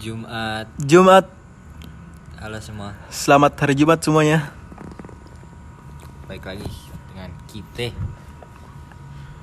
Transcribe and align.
Jumat. 0.00 0.66
Jumat. 0.80 1.26
Halo 2.40 2.58
semua. 2.64 2.96
Selamat 3.12 3.52
hari 3.60 3.76
Jumat 3.76 4.00
semuanya. 4.00 4.50
Baik 6.26 6.48
lagi 6.48 6.70
dengan 7.12 7.30
kita. 7.44 7.92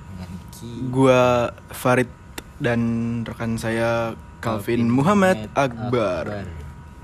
Dengan 0.10 0.32
ki. 0.58 0.72
Gua 0.90 1.54
Farid 1.70 2.10
dan 2.58 2.82
rekan 3.24 3.62
saya 3.62 4.18
Calvin 4.42 4.90
Muhammad 4.90 5.48
Akbar. 5.54 6.48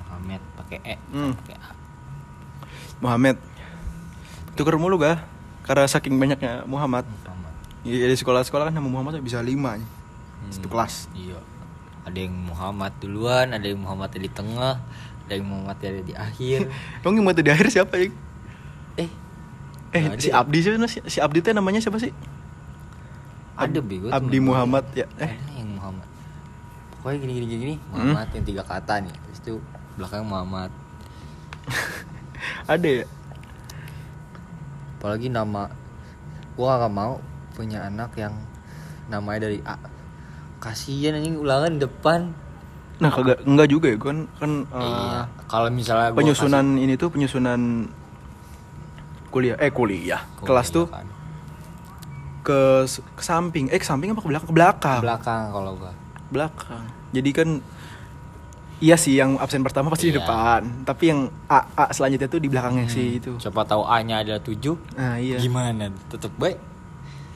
Muhammad 0.01 0.41
pakai 0.57 0.79
E. 0.81 0.95
Hmm. 1.13 1.31
Pakai 1.37 1.55
A. 1.61 1.69
Muhammad. 2.99 3.37
Tuker 4.57 4.75
mulu 4.79 4.97
gak? 4.97 5.21
Karena 5.67 5.85
saking 5.85 6.17
banyaknya 6.17 6.65
Muhammad. 6.65 7.05
Muhammad. 7.05 7.53
Ya, 7.85 8.09
di 8.09 8.17
sekolah-sekolah 8.17 8.71
kan 8.71 8.73
nama 8.73 8.89
Muhammad 8.89 9.21
bisa 9.21 9.37
lima 9.45 9.77
nih. 9.77 9.89
Satu 10.49 10.67
kelas. 10.67 11.07
Iya. 11.13 11.54
Ada 12.05 12.17
yang 12.21 12.35
Muhammad 12.45 12.93
duluan, 13.01 13.49
ada 13.49 13.65
yang 13.65 13.81
Muhammad 13.81 14.13
di 14.13 14.29
tengah, 14.29 14.77
ada 15.25 15.33
yang 15.33 15.45
Muhammad 15.45 15.77
ada 15.77 16.01
di 16.01 16.13
akhir. 16.13 16.69
Emang 17.01 17.13
yang 17.17 17.25
mati 17.25 17.41
di 17.41 17.49
akhir 17.49 17.67
siapa 17.67 17.97
ya? 17.97 18.09
eh, 18.95 19.09
Eh, 19.89 20.03
Nggak 20.05 20.21
si 20.21 20.29
ada. 20.29 20.43
Abdi 20.43 20.59
sih, 20.59 20.71
si, 20.85 20.99
si 21.07 21.17
Abdi 21.17 21.39
teh 21.39 21.51
namanya 21.51 21.79
siapa 21.79 21.97
sih? 21.97 22.11
ada 23.55 23.79
bego. 23.79 24.11
Abdi. 24.11 24.37
Muhammad 24.37 24.83
ya. 24.91 25.07
Eh, 25.15 25.31
Ada 25.31 25.55
yang 25.55 25.71
Muhammad. 25.73 26.03
Pokoknya 26.99 27.17
gini 27.23 27.31
gini 27.33 27.45
gini, 27.47 27.61
gini. 27.63 27.75
Muhammad 27.87 28.27
yang 28.35 28.43
tiga 28.43 28.63
kata 28.67 28.99
nih. 28.99 29.15
Terus 29.15 29.39
itu 29.39 29.53
belakang 29.95 30.27
Muhammad. 30.27 30.69
ada 32.67 32.83
ya? 32.83 33.05
apalagi 34.95 35.29
nama 35.29 35.69
gua 36.53 36.81
gak 36.81 36.91
mau 36.91 37.21
punya 37.53 37.85
anak 37.85 38.11
yang 38.17 38.33
namanya 39.05 39.47
dari 39.47 39.61
A 39.61 39.77
kasian 40.65 41.13
anjing 41.13 41.37
ulangan 41.37 41.77
depan. 41.77 42.33
Nah, 42.97 43.11
kagak 43.11 43.43
enggak 43.45 43.67
juga 43.69 43.87
ya, 43.91 43.97
kan 43.99 44.17
kan 44.39 44.51
iya 44.71 45.27
kalau 45.45 45.69
misalnya 45.69 46.09
penyusunan 46.09 46.65
ini 46.75 46.95
tuh 46.95 47.11
penyusunan 47.11 47.85
kuliah 49.29 49.59
eh 49.59 49.69
kuliah 49.69 50.23
kasih- 50.33 50.47
kelas 50.47 50.67
tuh 50.71 50.85
kan. 50.87 51.05
ke, 52.41 52.59
ke 52.87 53.21
samping. 53.21 53.67
Eh 53.67 53.77
ke 53.77 53.83
samping 53.83 54.09
apa 54.09 54.21
ke 54.21 54.29
belakang? 54.31 54.47
Ke 54.47 54.55
belakang. 54.55 54.97
Ke 54.97 55.05
belakang 55.05 55.43
kalau 55.51 55.71
gua. 55.75 55.93
Belakang. 56.31 56.83
Jadi 57.11 57.29
kan 57.31 57.49
iya 58.77 58.95
sih 58.95 59.15
yang 59.15 59.35
absen 59.37 59.59
pertama 59.59 59.91
pasti 59.91 60.07
di 60.07 60.13
Iya. 60.13 60.23
depan. 60.23 60.61
Tapi 60.83 61.03
yang 61.05 61.19
A, 61.45 61.67
A 61.75 61.91
selanjutnya 61.91 62.27
tuh 62.27 62.39
di 62.39 62.47
belakangnya 62.47 62.87
sih 62.87 63.19
itu. 63.19 63.35
Siapa 63.37 63.67
tahu 63.67 63.83
A 63.83 63.99
nya 64.01 64.23
ada 64.23 64.39
7 64.39 64.79
nah 64.95 65.19
iya. 65.19 65.35
gimana? 65.35 65.91
Tetep 66.07 66.31
baik. 66.35 66.57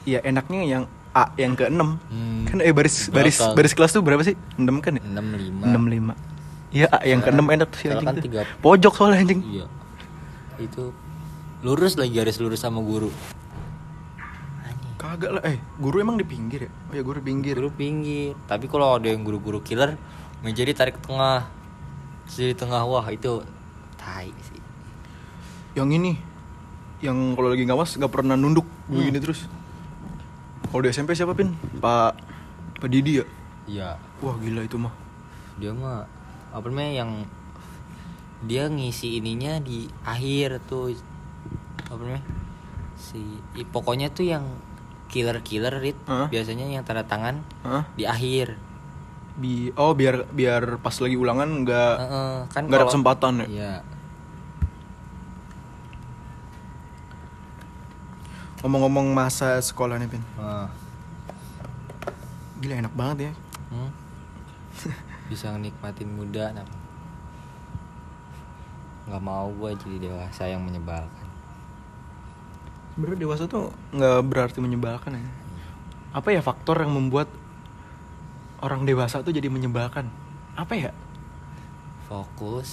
Iya 0.02 0.24
enaknya 0.24 0.60
yang 0.64 0.84
A 1.10 1.34
yang 1.34 1.58
ke 1.58 1.66
6 1.66 1.74
Hmm. 1.74 2.46
kan 2.46 2.58
eh 2.62 2.70
baris 2.70 3.10
baris 3.10 3.42
baris 3.42 3.74
kelas 3.74 3.90
tuh 3.90 4.02
berapa 4.02 4.22
sih? 4.22 4.38
6 4.54 4.66
kan 4.78 4.94
ya? 4.94 5.02
65 5.02 5.66
enam 5.66 5.84
lima. 5.86 6.14
Iya 6.70 6.86
A 6.86 7.02
yang 7.02 7.18
ke 7.18 7.30
6 7.30 7.42
enak 7.50 7.66
tuh 7.68 7.78
sih 7.78 7.88
anjing 7.90 8.06
kan 8.06 8.14
tuh. 8.14 8.46
pojok 8.62 8.92
soalnya 8.94 9.18
anjing. 9.20 9.40
Iya. 9.42 9.66
Itu 10.56 10.94
lurus 11.60 11.98
lagi 11.98 12.14
garis 12.14 12.38
lurus 12.38 12.62
sama 12.62 12.78
guru. 12.78 13.10
Anjing. 14.62 14.94
kagak 14.96 15.30
lah 15.34 15.42
eh 15.44 15.58
guru 15.76 15.98
emang 15.98 16.14
di 16.14 16.22
pinggir 16.22 16.66
ya? 16.66 16.70
Oh 16.70 16.94
ya 16.94 17.02
guru 17.02 17.18
pinggir. 17.18 17.58
Guru 17.58 17.70
pinggir. 17.70 18.38
Tapi 18.46 18.66
kalau 18.66 18.94
ada 18.94 19.08
yang 19.08 19.20
guru-guru 19.20 19.58
killer 19.60 19.98
meja 20.40 20.62
ditarik 20.62 20.94
ke 20.94 21.02
tengah. 21.02 21.50
Terus 22.30 22.36
di 22.38 22.56
tengah 22.56 22.86
wah 22.86 23.06
itu 23.08 23.42
tai 23.96 24.30
sih. 24.46 24.62
Yang 25.74 25.88
ini 25.98 26.12
yang 27.00 27.16
kalau 27.34 27.50
lagi 27.50 27.66
ngawas 27.66 27.98
nggak 27.98 28.12
pernah 28.12 28.38
nunduk. 28.38 28.64
Begini 28.86 29.18
terus 29.18 29.50
kalau 30.70 30.82
di 30.86 30.88
SMP 30.94 31.18
siapa 31.18 31.34
pin? 31.34 31.50
Pak 31.82 32.14
Pak 32.78 32.88
Didi 32.88 33.18
ya? 33.18 33.26
Iya. 33.66 33.90
Wah 34.22 34.38
gila 34.38 34.62
itu 34.62 34.78
mah. 34.78 34.94
Dia 35.58 35.74
mah 35.74 36.06
apa 36.54 36.66
namanya 36.70 37.04
yang 37.04 37.10
dia 38.46 38.70
ngisi 38.70 39.20
ininya 39.20 39.60
di 39.60 39.90
akhir 40.06 40.64
tuh 40.64 40.96
apa 41.90 42.00
namanya 42.00 42.24
si 42.96 43.20
pokoknya 43.68 44.14
tuh 44.14 44.30
yang 44.30 44.46
killer 45.10 45.42
killer 45.42 45.74
rit. 45.82 45.98
Hah? 46.06 46.30
biasanya 46.30 46.70
yang 46.70 46.86
tanda 46.86 47.02
tangan 47.02 47.42
Hah? 47.66 47.84
di 47.98 48.06
akhir. 48.06 48.54
Bi 49.34 49.74
oh 49.74 49.92
biar 49.94 50.30
biar 50.30 50.78
pas 50.78 50.94
lagi 50.94 51.16
ulangan 51.18 51.66
nggak 51.66 51.94
Heeh, 51.98 52.34
kan 52.50 52.62
nggak 52.70 52.78
ada 52.78 52.88
kesempatan 52.88 53.32
ya? 53.42 53.46
Iya 53.50 53.74
ngomong-ngomong 58.60 59.16
masa 59.16 59.56
sekolah 59.60 59.96
nih 59.96 60.08
pin. 60.08 60.22
Heeh. 60.36 60.68
gila 62.60 62.74
enak 62.84 62.92
banget 62.92 63.18
ya. 63.30 63.32
Hmm? 63.72 63.90
bisa 65.30 65.54
nikmatin 65.54 66.10
muda 66.10 66.50
kenapa 66.50 66.74
nggak 69.06 69.22
mau 69.26 69.50
gue 69.50 69.70
jadi 69.74 69.96
dewasa 70.10 70.46
yang 70.46 70.62
menyebalkan. 70.62 71.26
Sebenarnya 72.94 73.18
dewasa 73.26 73.44
tuh 73.50 73.74
nggak 73.90 74.18
berarti 74.28 74.58
menyebalkan 74.62 75.18
ya. 75.18 75.24
Apa 76.14 76.30
ya 76.30 76.44
faktor 76.44 76.78
yang 76.84 76.94
membuat 76.94 77.26
orang 78.62 78.86
dewasa 78.86 79.24
tuh 79.24 79.34
jadi 79.34 79.50
menyebalkan? 79.50 80.06
Apa 80.54 80.78
ya? 80.78 80.92
Fokus 82.06 82.70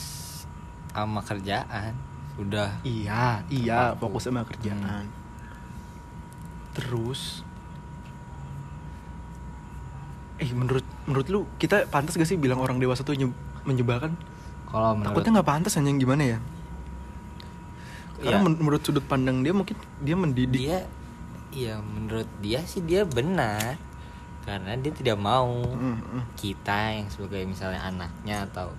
sama 0.93 1.25
kerjaan. 1.25 1.95
Udah. 2.37 2.69
Iya 2.85 3.41
iya 3.49 3.97
Aku. 3.97 4.05
fokus 4.05 4.29
sama 4.29 4.45
kerjaan 4.45 5.26
terus 6.77 7.41
eh 10.37 10.53
menurut 10.53 10.85
menurut 11.09 11.27
lu 11.27 11.39
kita 11.57 11.89
pantas 11.89 12.13
gak 12.13 12.29
sih 12.29 12.37
bilang 12.37 12.61
orang 12.61 12.77
dewasa 12.77 13.01
tuh 13.01 13.17
nye- 13.17 13.33
menyebalkan? 13.65 14.13
Kalau 14.69 14.93
menurut 14.93 15.09
takutnya 15.09 15.41
nggak 15.41 15.49
pantas 15.49 15.73
hanya 15.75 15.89
gimana 15.97 16.23
ya? 16.23 16.39
Karena 18.21 18.45
men- 18.45 18.59
menurut 18.61 18.81
sudut 18.85 19.01
pandang 19.01 19.41
dia 19.41 19.53
mungkin 19.53 19.73
dia 19.97 20.13
mendidik. 20.13 20.59
Dia 20.61 20.85
ya 21.49 21.81
menurut 21.81 22.29
dia 22.37 22.61
sih 22.63 22.85
dia 22.85 23.01
benar. 23.01 23.81
Karena 24.45 24.77
dia 24.77 24.93
tidak 24.93 25.17
mau 25.17 25.49
Mm, 25.73 26.23
kita 26.37 27.01
yang 27.01 27.07
sebagai 27.09 27.41
misalnya 27.43 27.81
anaknya 27.83 28.45
atau 28.47 28.69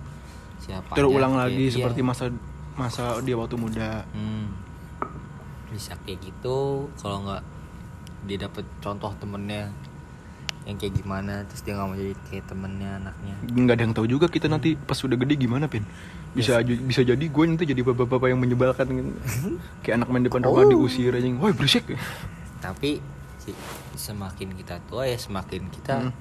siapa 0.57 0.95
terulang 0.95 1.35
aja, 1.35 1.45
lagi 1.45 1.65
seperti 1.69 2.01
masa 2.01 2.31
masa 2.73 3.19
dia 3.19 3.35
waktu 3.35 3.59
muda. 3.59 4.07
Hmm, 4.15 4.49
bisa 5.69 5.93
kayak 6.07 6.23
gitu 6.23 6.87
kalau 6.95 7.27
nggak 7.27 7.43
dia 8.21 8.37
dapet 8.37 8.65
contoh 8.79 9.11
temennya 9.15 9.71
yang 10.63 10.75
kayak 10.75 10.93
gimana 10.93 11.41
terus 11.43 11.61
dia 11.61 11.73
nggak 11.73 11.87
mau 11.87 11.95
jadi 11.95 12.13
kayak 12.29 12.45
temennya 12.45 12.89
anaknya 12.99 13.35
nggak 13.49 13.73
ada 13.73 13.83
yang 13.83 13.93
tahu 13.93 14.05
juga 14.05 14.25
kita 14.27 14.45
nanti 14.45 14.75
pas 14.75 14.93
sudah 14.93 15.15
gede 15.15 15.39
gimana 15.39 15.65
pin 15.65 15.81
bisa 16.29 16.55
aja- 16.55 16.77
bisa 16.79 17.01
jadi 17.01 17.19
gue 17.21 17.43
nanti 17.43 17.65
jadi 17.65 17.81
bapak-bapak 17.81 18.27
yang 18.27 18.37
menyebalkan 18.37 18.85
gitu. 18.85 19.11
kayak 19.81 19.95
anak 19.97 20.07
main 20.07 20.23
depan 20.23 20.41
rumah 20.41 20.61
Oh. 20.61 20.69
diusir 20.69 21.09
aja 21.09 21.25
woi 21.25 21.51
berisik 21.51 21.89
tapi 22.59 23.01
semakin 23.95 24.53
kita 24.53 24.77
tua 24.85 25.03
ya 25.03 25.17
semakin 25.17 25.67
kita 25.69 25.95
Hmm. 25.99 26.13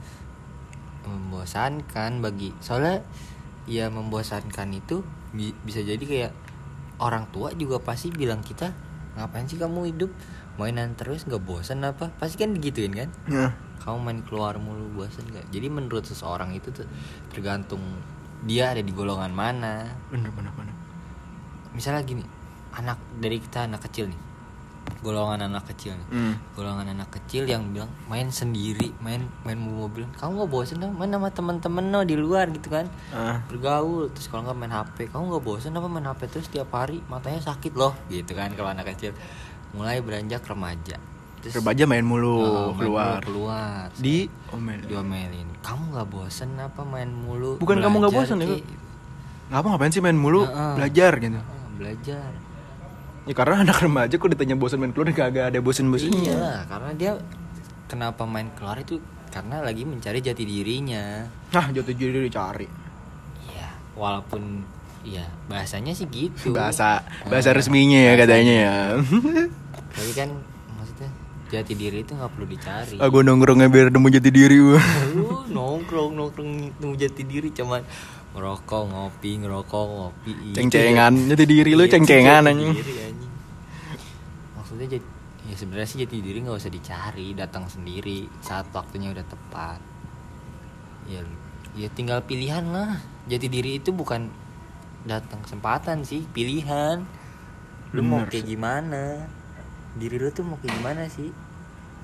membosankan 1.04 2.20
bagi 2.20 2.52
soalnya 2.58 3.04
ya 3.64 3.88
membosankan 3.88 4.68
itu 4.72 5.04
bi- 5.30 5.56
bisa 5.58 5.80
jadi 5.80 6.00
kayak 6.00 6.32
orang 6.98 7.28
tua 7.28 7.52
juga 7.52 7.76
pasti 7.78 8.08
bilang 8.10 8.40
kita 8.40 8.72
ngapain 9.14 9.44
sih 9.44 9.56
kamu 9.56 9.88
hidup 9.88 10.10
mainan 10.58 10.98
terus 10.98 11.24
nggak 11.24 11.40
bosan 11.40 11.86
apa? 11.86 12.10
Pasti 12.18 12.36
kan 12.36 12.52
digituin 12.52 12.92
kan? 12.92 13.10
Nah 13.30 13.68
kamu 13.88 13.98
main 14.04 14.20
keluar 14.26 14.58
mulu 14.60 14.90
bosan 14.92 15.24
nggak? 15.30 15.48
Jadi 15.54 15.66
menurut 15.70 16.04
seseorang 16.04 16.52
itu 16.52 16.68
tuh 16.74 16.84
tergantung 17.32 17.80
dia 18.44 18.74
ada 18.74 18.82
di 18.82 18.92
golongan 18.92 19.32
mana. 19.32 19.86
Bener 20.12 20.28
bener 20.34 20.52
bener. 20.52 20.74
Misalnya 21.72 22.04
gini 22.04 22.20
anak 22.74 22.98
dari 23.16 23.40
kita 23.40 23.64
anak 23.64 23.88
kecil 23.88 24.12
nih. 24.12 24.20
Golongan 25.00 25.46
anak 25.46 25.72
kecil 25.72 25.94
nih. 25.94 26.08
Hmm. 26.10 26.34
golongan 26.52 26.90
anak 26.90 27.08
kecil 27.14 27.46
yang 27.46 27.70
bilang 27.70 27.88
main 28.10 28.28
sendiri 28.34 28.92
main 29.00 29.24
main 29.46 29.56
mobil. 29.56 30.04
Kamu 30.18 30.42
nggak 30.42 30.50
bosen 30.50 30.82
dong 30.82 30.92
main 30.98 31.08
sama 31.08 31.30
teman-teman 31.30 31.84
no 31.88 32.02
di 32.02 32.18
luar 32.18 32.50
gitu 32.50 32.68
kan? 32.68 32.90
Ah. 33.14 33.40
Bergaul 33.46 34.10
terus 34.10 34.26
kalau 34.26 34.44
nggak 34.44 34.58
main 34.58 34.74
HP 34.74 35.08
kamu 35.14 35.32
nggak 35.32 35.44
bosen 35.48 35.72
apa 35.72 35.88
main 35.88 36.04
HP 36.08 36.20
terus 36.28 36.48
tiap 36.50 36.74
hari? 36.74 37.00
Matanya 37.06 37.40
sakit 37.40 37.72
loh 37.78 37.94
gitu 38.10 38.36
kan 38.36 38.52
kalau 38.52 38.68
anak 38.74 38.90
kecil 38.92 39.14
mulai 39.76 40.00
beranjak 40.00 40.42
remaja. 40.46 40.96
Terus 41.38 41.62
remaja 41.62 41.84
main 41.86 42.02
mulu 42.02 42.34
oh, 42.42 42.74
main 42.74 42.78
keluar 42.82 43.20
mulu 43.22 43.26
keluar. 43.30 43.86
di? 43.94 44.26
Omel 44.50 44.80
diomelin. 44.88 45.48
Kamu 45.62 45.94
nggak 45.94 46.08
bosen 46.10 46.50
apa 46.58 46.82
main 46.82 47.10
mulu? 47.10 47.62
Bukan 47.62 47.78
kamu 47.78 47.94
nggak 48.02 48.14
bosen 48.14 48.42
ya, 48.42 48.46
kek?" 48.48 48.64
ngapa 49.48 49.66
ngapain 49.72 49.92
sih 49.92 50.02
main 50.04 50.18
mulu? 50.18 50.44
Heeh. 50.44 50.74
belajar 50.76 51.12
gitu. 51.22 51.38
Ah, 51.40 51.68
belajar. 51.78 52.30
Ya 53.24 53.34
karena 53.36 53.54
anak 53.64 53.78
remaja 53.80 54.14
kok 54.16 54.28
ditanya 54.28 54.56
bosan 54.56 54.80
main 54.80 54.92
keluar 54.92 55.08
kagak 55.12 55.52
ada 55.54 55.58
bosan 55.60 55.88
bosannya 55.88 56.32
Iya, 56.32 56.64
karena 56.68 56.90
dia 56.96 57.12
kenapa 57.88 58.28
main 58.28 58.52
keluar 58.56 58.76
itu 58.80 59.00
karena 59.28 59.60
lagi 59.60 59.84
mencari 59.84 60.24
jati 60.24 60.44
dirinya. 60.44 61.24
nah 61.52 61.66
jatuh 61.68 61.92
diri 61.92 62.28
dicari. 62.28 62.68
Iya, 63.52 63.68
walaupun 63.96 64.64
ya 65.02 65.22
bahasanya 65.46 65.92
sih 65.92 66.06
gitu. 66.06 66.50
bahasa 66.50 67.00
Ah, 67.00 67.28
bahasa 67.28 67.50
resminya 67.50 67.98
ya 67.98 68.14
katanya 68.14 68.54
ya. 68.54 68.74
Tapi 69.96 70.12
kan 70.12 70.28
maksudnya 70.74 71.10
jati 71.48 71.72
diri 71.72 72.02
itu 72.02 72.12
nggak 72.12 72.30
perlu 72.30 72.46
dicari. 72.46 72.96
Ah 72.98 73.08
gue 73.08 73.22
nongkrongnya 73.22 73.66
biar 73.66 73.88
nemu 73.88 74.08
jati 74.10 74.30
diri 74.30 74.56
gue 74.56 74.80
nongkrong 75.48 76.12
nongkrong 76.12 76.50
itu 76.70 76.86
jati 76.96 77.22
diri 77.24 77.48
cuman 77.50 77.80
ngerokok 78.28 78.82
ngopi 78.86 79.30
ngerokok 79.40 79.82
ngopi 79.88 80.32
Itu 80.52 80.56
Ceng-cengan, 80.60 81.12
jati 81.26 81.44
diri 81.44 81.70
lu 81.72 81.82
Iya, 81.82 81.96
ceng-cengan, 81.96 82.42
anjing. 82.44 82.76
maksudnya 84.54 84.86
jati, 84.86 85.08
ya 85.48 85.54
sebenarnya 85.56 85.88
sih 85.88 85.98
jati 86.04 86.16
diri 86.20 86.38
nggak 86.44 86.56
usah 86.56 86.68
dicari 86.68 87.32
datang 87.32 87.64
sendiri 87.66 88.28
saat 88.38 88.68
waktunya 88.70 89.10
udah 89.10 89.24
tepat. 89.24 89.80
Ya 91.08 91.24
ya 91.74 91.88
tinggal 91.88 92.20
pilihan 92.20 92.68
lah. 92.68 93.00
Jati 93.26 93.48
diri 93.48 93.80
itu 93.80 93.90
bukan 93.90 94.28
datang 95.08 95.40
kesempatan 95.40 96.04
sih 96.04 96.28
pilihan. 96.30 97.02
Lu 97.96 98.04
mau 98.04 98.20
Bener 98.20 98.28
kayak 98.28 98.44
sih. 98.44 98.52
gimana? 98.52 99.02
Diri 99.96 100.20
lu 100.20 100.28
tuh 100.28 100.44
mau 100.44 100.60
kayak 100.60 100.76
gimana 100.76 101.02
sih 101.08 101.32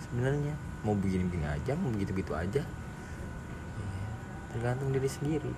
sebenarnya? 0.00 0.56
Mau 0.82 0.96
begini-begini 0.96 1.44
aja 1.44 1.76
mau 1.76 1.92
begitu-gitu 1.92 2.32
aja. 2.32 2.64
Ya, 3.76 4.06
tergantung 4.50 4.88
diri 4.90 5.06
sendiri. 5.06 5.52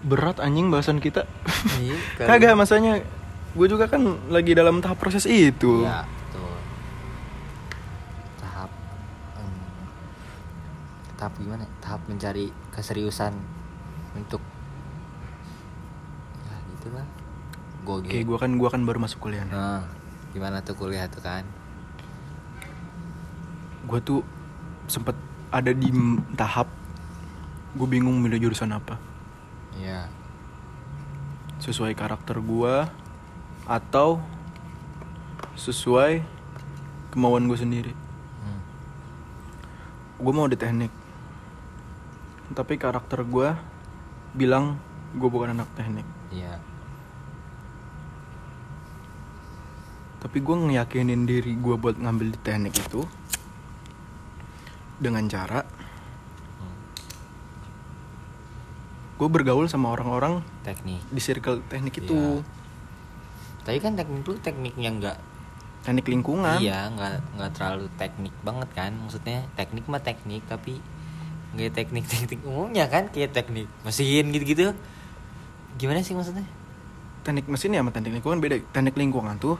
Berat 0.00 0.40
anjing 0.40 0.72
bahasan 0.72 0.98
kita. 0.98 1.28
Iya, 1.76 1.96
kagak 2.28 2.56
masanya 2.56 3.04
gue 3.52 3.66
juga 3.66 3.84
kan 3.84 4.00
lagi 4.28 4.56
dalam 4.56 4.80
tahap 4.80 4.96
proses 4.96 5.28
itu. 5.28 5.84
Ya 5.84 6.08
betul. 6.08 6.56
Tahap 8.38 8.70
tahap 11.18 11.32
gimana? 11.36 11.66
Tahap 11.82 12.00
mencari 12.06 12.48
keseriusan 12.70 13.34
untuk 14.14 14.38
ya 16.46 16.56
gitu 16.72 16.88
lah 16.94 17.06
gue 17.88 18.04
Oke, 18.04 18.18
gue 18.20 18.36
kan 18.36 18.52
gua 18.60 18.68
kan 18.68 18.84
baru 18.84 19.00
masuk 19.00 19.24
kuliah. 19.24 19.48
nah 19.48 19.80
gimana 20.36 20.60
tuh 20.60 20.76
kuliah 20.76 21.08
tuh 21.08 21.24
kan 21.24 21.40
Gue 23.88 24.04
tuh 24.04 24.20
sempet 24.84 25.16
ada 25.48 25.72
di 25.72 25.88
tahap 26.36 26.68
gue 27.72 27.88
bingung 27.88 28.20
milih 28.20 28.48
jurusan 28.48 28.68
apa. 28.76 29.00
Iya 29.72 30.12
Sesuai 31.56 31.96
karakter 31.96 32.36
gua 32.44 32.92
atau 33.64 34.20
sesuai 35.56 36.20
kemauan 37.08 37.48
gue 37.48 37.56
sendiri. 37.56 37.92
Hmm. 38.44 38.60
Gue 40.20 40.32
mau 40.36 40.44
di 40.44 40.60
teknik. 40.60 40.92
Tapi 42.52 42.76
karakter 42.76 43.24
gue 43.24 43.56
bilang 44.36 44.76
gue 45.16 45.28
bukan 45.32 45.56
anak 45.56 45.68
teknik. 45.72 46.04
iya 46.28 46.60
Tapi 50.18 50.42
gue 50.42 50.56
ngeyakinin 50.56 51.22
diri 51.24 51.54
gue 51.54 51.74
buat 51.78 51.94
ngambil 51.94 52.34
di 52.34 52.38
teknik 52.42 52.74
itu 52.74 53.06
dengan 54.98 55.24
cara 55.30 55.62
gue 59.18 59.26
bergaul 59.26 59.66
sama 59.66 59.90
orang-orang 59.90 60.42
teknik 60.62 61.02
di 61.10 61.18
circle 61.18 61.58
teknik 61.66 61.98
itu. 61.98 62.14
Iya. 62.14 62.46
tapi 63.66 63.78
kan 63.82 63.98
teknik 63.98 64.22
tuh 64.22 64.38
teknik 64.38 64.74
yang 64.78 65.02
enggak 65.02 65.18
Teknik 65.82 66.06
lingkungan. 66.10 66.58
iya 66.58 66.90
nggak 66.90 67.38
nggak 67.38 67.50
terlalu 67.54 67.86
teknik 67.98 68.34
banget 68.42 68.70
kan 68.74 68.94
maksudnya 68.94 69.46
teknik 69.54 69.86
mah 69.86 70.02
teknik 70.02 70.42
tapi 70.46 70.78
nggak 71.54 71.74
teknik 71.74 72.04
teknik 72.06 72.40
umumnya 72.46 72.86
kan 72.86 73.10
kayak 73.10 73.34
teknik 73.34 73.66
mesin 73.82 74.30
gitu 74.34 74.44
gitu 74.46 74.64
gimana 75.78 76.02
sih 76.02 76.14
maksudnya 76.14 76.46
Teknik 77.26 77.50
mesin 77.50 77.74
ya 77.74 77.82
sama 77.82 77.90
teknik 77.92 78.22
lingkungan 78.22 78.38
beda. 78.38 78.56
Teknik 78.72 78.94
lingkungan 78.94 79.36
tuh 79.36 79.58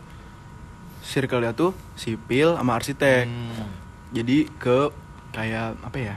circle-nya 1.00 1.52
tuh 1.52 1.72
sipil 1.94 2.54
sama 2.54 2.76
arsitek. 2.76 3.24
Hmm. 3.24 3.70
Jadi 4.10 4.48
ke 4.54 4.88
kayak 5.30 5.76
apa 5.80 5.98
ya? 5.98 6.16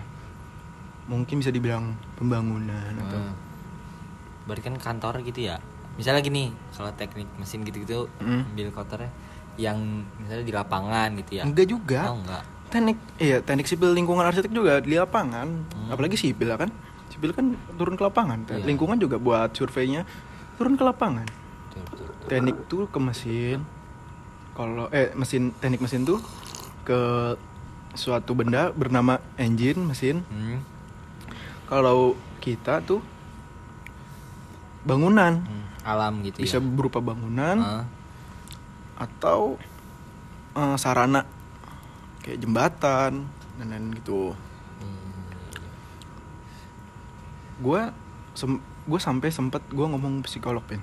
Mungkin 1.06 1.42
bisa 1.42 1.50
dibilang 1.50 1.92
pembangunan 2.16 2.94
atau 2.98 3.19
Hmm. 3.19 3.36
berarti 4.42 4.63
kan 4.63 4.75
kantor 4.75 5.22
gitu 5.22 5.45
ya 5.45 5.62
misalnya 5.94 6.19
gini 6.19 6.50
kalau 6.72 6.89
teknik 6.92 7.30
mesin 7.36 7.62
gitu 7.62 7.78
gitu 7.78 8.00
Hmm. 8.18 8.42
ambil 8.48 8.72
kotornya 8.72 9.12
yang 9.54 9.78
misalnya 10.18 10.42
di 10.42 10.51
lapangan 10.51 11.13
gitu 11.19 11.31
ya 11.38 11.44
enggak 11.44 11.68
juga. 11.68 12.01
oh 12.10 12.18
enggak 12.18 12.44
Teknik 12.72 12.98
iya, 13.19 13.38
teknik 13.38 13.68
sipil 13.68 13.92
lingkungan 13.92 14.24
arsitek 14.24 14.48
juga 14.50 14.80
di 14.80 14.95
lapangan. 14.95 15.44
Hmm. 15.44 15.92
Apalagi 15.92 16.16
sipil 16.16 16.48
ya 16.48 16.56
kan? 16.56 16.72
Sipil 17.12 17.36
kan 17.36 17.51
turun 17.75 17.94
ke 17.94 18.01
lapangan. 18.01 18.48
Iya. 18.48 18.63
Lingkungan 18.63 18.95
juga 18.95 19.19
buat 19.19 19.51
surveinya 19.51 20.07
turun 20.56 20.74
ke 20.74 20.83
lapangan. 20.83 21.28
betul, 21.28 21.83
betul, 21.92 22.06
betul. 22.07 22.28
teknik 22.31 22.56
tuh 22.66 22.83
ke 22.88 22.98
mesin 22.98 23.60
kalau 24.51 24.88
eh 24.89 25.09
mesin 25.13 25.51
teknik 25.53 25.80
mesin 25.80 26.03
tuh 26.03 26.19
ke 26.81 27.00
suatu 27.92 28.31
benda 28.31 28.71
bernama 28.71 29.19
engine 29.36 29.80
mesin 29.81 30.24
Hmm. 30.25 30.59
kalau 31.65 32.13
kita 32.39 32.80
tuh 32.81 33.00
bangunan 34.81 35.44
Hmm. 35.44 35.65
alam 35.83 36.21
gitu 36.21 36.39
bisa 36.39 36.57
ya 36.57 36.63
berupa 36.63 37.00
bangunan 37.00 37.57
Ah. 37.59 37.86
atau 38.98 39.57
eh, 40.51 40.75
sarana 40.75 41.24
kayak 42.21 42.39
jembatan 42.39 43.25
dan 43.56 43.65
lain 43.68 43.94
gitu 43.94 44.33
Hmm. 44.80 45.12
gue 47.62 47.81
gue 48.81 49.00
sampai 49.00 49.30
sempet 49.30 49.62
gue 49.68 49.86
ngomong 49.86 50.24
psikolog 50.24 50.63
pin 50.63 50.81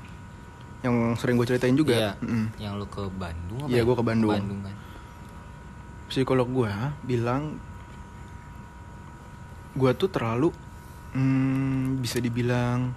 yang 0.79 0.95
sering 1.15 1.35
gue 1.35 1.47
ceritain 1.47 1.75
juga 1.75 1.95
Iya. 1.95 2.13
Mm-mm. 2.19 2.45
yang 2.57 2.73
lu 2.75 2.87
ke 2.87 3.03
Bandung 3.11 3.59
apa 3.61 3.69
Iya, 3.69 3.81
ya? 3.81 3.85
gua 3.85 3.95
ke 3.95 4.05
Bandung. 4.05 4.33
Bandung 4.33 4.61
kan 4.63 4.75
psikolog 6.07 6.49
gue 6.49 6.73
bilang 7.03 7.61
gue 9.75 9.91
tuh 9.93 10.09
terlalu 10.09 10.49
hmm, 11.13 11.99
bisa 11.99 12.17
dibilang 12.17 12.91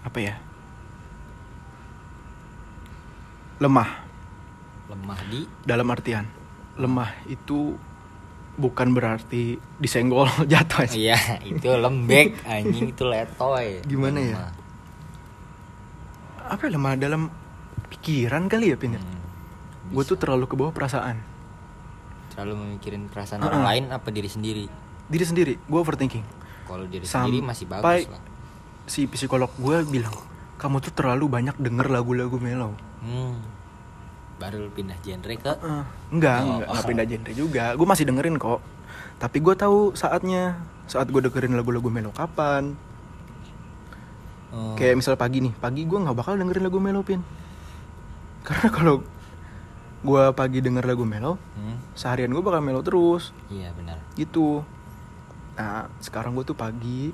apa 0.00 0.18
ya 0.18 0.34
lemah 3.58 3.90
lemah 4.88 5.18
di 5.28 5.44
dalam 5.60 5.86
artian 5.88 6.24
lemah 6.78 7.10
itu 7.26 7.74
bukan 8.54 8.90
berarti 8.90 9.54
disenggol 9.76 10.26
jatuh 10.50 10.82
aja. 10.82 10.94
iya 10.94 11.18
itu 11.42 11.68
lembek 11.68 12.42
anjing 12.44 12.90
itu 12.90 13.04
letoy 13.04 13.82
Gimana 13.84 14.18
ya? 14.18 14.34
Apa 16.58 16.66
ya, 16.66 16.74
lemah 16.74 16.98
dalam 16.98 17.30
pikiran 17.86 18.50
kali 18.50 18.74
ya 18.74 18.76
pin 18.76 18.98
ya? 18.98 19.00
Hmm, 19.00 19.94
gue 19.94 20.02
tuh 20.04 20.18
terlalu 20.18 20.44
ke 20.50 20.54
bawah 20.58 20.74
perasaan 20.74 21.38
terlalu 22.38 22.54
memikirin 22.70 23.10
perasaan 23.10 23.42
Uh-uh. 23.42 23.50
orang 23.50 23.62
lain 23.66 23.84
apa 23.90 24.14
diri 24.14 24.30
sendiri 24.30 24.64
diri 25.10 25.24
sendiri 25.26 25.54
gue 25.58 25.78
overthinking 25.82 26.22
kalau 26.70 26.86
diri 26.86 27.02
Sampai 27.02 27.34
sendiri 27.34 27.38
masih 27.42 27.66
bagus 27.66 28.06
lah 28.06 28.22
si 28.86 29.10
psikolog 29.10 29.50
gue 29.58 29.82
bilang 29.90 30.14
kamu 30.54 30.78
tuh 30.78 30.94
terlalu 30.94 31.26
banyak 31.26 31.58
denger 31.58 31.90
lagu-lagu 31.90 32.38
mellow 32.38 32.78
hmm. 33.02 33.34
baru 34.38 34.70
pindah 34.70 34.94
genre 35.02 35.34
ke 35.34 35.50
Eh, 35.50 35.84
enggak, 36.14 36.38
Oh, 36.46 36.62
enggak, 36.62 36.68
enggak 36.70 36.70
oh. 36.70 36.86
pindah 36.86 37.06
genre 37.10 37.32
juga. 37.34 37.64
Gue 37.74 37.86
masih 37.90 38.06
dengerin 38.06 38.38
kok. 38.38 38.62
Tapi 39.18 39.42
gue 39.42 39.54
tahu 39.58 39.98
saatnya. 39.98 40.62
Saat 40.86 41.10
gue 41.10 41.18
dengerin 41.18 41.58
lagu-lagu 41.58 41.90
melo 41.90 42.14
kapan. 42.14 42.78
Oh, 44.48 44.72
Kayak 44.74 44.96
misal 44.96 45.14
pagi 45.14 45.44
nih, 45.44 45.52
pagi 45.52 45.84
gue 45.84 45.98
nggak 45.98 46.16
bakal 46.16 46.34
dengerin 46.34 46.64
lagu 46.64 46.80
melo 46.80 47.04
pin. 47.04 47.20
Karena 48.46 48.68
kalau 48.72 49.04
gue 49.98 50.22
pagi 50.32 50.62
denger 50.62 50.86
lagu 50.86 51.04
melo, 51.04 51.36
hmm, 51.58 51.92
seharian 51.92 52.32
gue 52.32 52.40
bakal 52.40 52.64
melo 52.64 52.80
terus. 52.80 53.36
iya 53.48 53.68
benar 53.76 54.00
Gitu. 54.14 54.64
Nah, 55.54 55.90
sekarang 55.98 56.32
gue 56.32 56.44
tuh 56.44 56.56
pagi. 56.56 57.12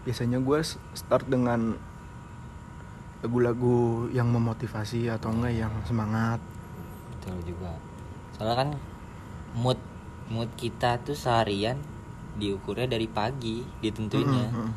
Biasanya 0.00 0.40
gue 0.40 0.58
start 0.96 1.28
dengan 1.28 1.76
lagu-lagu 3.20 4.08
yang 4.10 4.32
memotivasi 4.32 5.12
atau 5.12 5.28
enggak 5.30 5.52
yang 5.54 5.72
semangat. 5.84 6.40
betul 7.12 7.36
juga 7.44 7.76
soalnya 8.32 8.56
kan 8.56 8.70
mood 9.52 9.76
mood 10.32 10.48
kita 10.56 10.96
tuh 11.04 11.12
seharian 11.12 11.76
diukurnya 12.40 12.88
dari 12.88 13.04
pagi 13.04 13.60
ditentuinnya 13.84 14.48
Mm, 14.48 14.56
mm, 14.56 14.64
mm. 14.64 14.72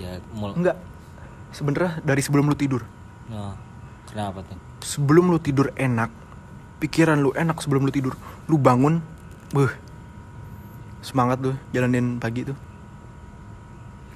ya 0.00 0.10
mul 0.32 0.56
Enggak. 0.56 0.80
Sebenarnya 1.52 2.00
dari 2.00 2.24
sebelum 2.24 2.48
lu 2.48 2.56
tidur. 2.56 2.82
Nah, 3.28 3.54
kenapa 4.08 4.40
tuh? 4.42 4.58
Sebelum 4.82 5.30
lu 5.30 5.38
tidur 5.38 5.70
enak 5.76 6.10
pikiran 6.82 7.22
lu 7.22 7.30
enak 7.38 7.62
sebelum 7.62 7.86
lu 7.86 7.94
tidur 7.94 8.18
lu 8.50 8.58
bangun 8.58 8.98
beuh 9.54 9.70
semangat 10.98 11.38
tuh 11.38 11.54
jalanin 11.70 12.18
pagi 12.18 12.42
tuh. 12.42 12.58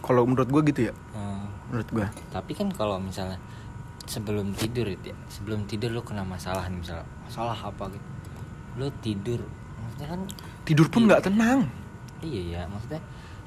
Kalau 0.02 0.26
menurut 0.26 0.50
gua 0.50 0.62
gitu 0.66 0.90
ya. 0.90 0.94
Hmm, 1.14 1.46
menurut 1.70 1.88
gua. 1.94 2.06
Tapi 2.34 2.52
kan 2.58 2.74
kalau 2.74 2.98
misalnya 2.98 3.38
sebelum 4.06 4.54
tidur 4.54 4.86
itu 4.86 5.10
ya 5.10 5.16
sebelum 5.30 5.66
tidur 5.66 5.90
lu 5.90 6.02
kena 6.02 6.22
masalah 6.22 6.66
nih 6.66 6.82
misalnya 6.82 7.06
masalah 7.26 7.54
apa 7.54 7.84
gitu. 7.94 8.08
Lu 8.80 8.86
tidur 8.98 9.40
maksudnya 9.78 10.08
kan 10.10 10.20
tidur 10.66 10.86
pun 10.90 11.06
nggak 11.06 11.22
tenang. 11.30 11.70
Iya 12.24 12.40
ya 12.42 12.60
maksudnya 12.66 13.02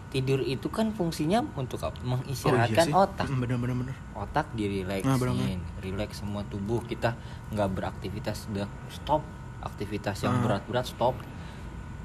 tidur 0.10 0.42
itu 0.42 0.68
kan 0.68 0.89
fungsinya 0.89 1.46
untuk 1.54 1.78
apa? 1.80 1.94
Oh, 1.96 2.18
mengistirahatkan 2.18 2.86
sih. 2.86 2.94
otak. 2.94 3.28
Mm, 3.30 3.39
bener 3.39 3.58
bener 3.58 3.75
bener 3.78 3.96
otak 4.13 4.46
Ah, 4.46 4.56
dirileksin 4.58 5.16
benar-benar. 5.16 5.62
relax 5.80 6.10
semua 6.18 6.42
tubuh. 6.44 6.82
Kita 6.82 7.13
nggak 7.50 7.70
beraktivitas 7.72 8.50
udah 8.50 8.66
stop. 8.89 9.22
Aktivitas 9.60 10.18
yang 10.22 10.39
Ah. 10.39 10.42
berat-berat 10.42 10.88
stop. 10.88 11.13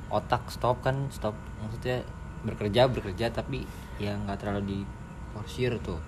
Otak 0.08 0.46
stop 0.48 0.80
kan 0.80 1.08
stop. 1.08 1.32
Maksudnya 1.58 2.04
bekerja 2.44 2.86
bekerja 2.86 3.32
tapi 3.32 3.64
ya 3.96 4.14
nggak 4.14 4.36
terlalu 4.38 4.84
diforsir 4.84 5.80
tuh. 5.80 5.98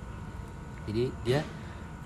Jadi 0.85 1.09
dia 1.25 1.41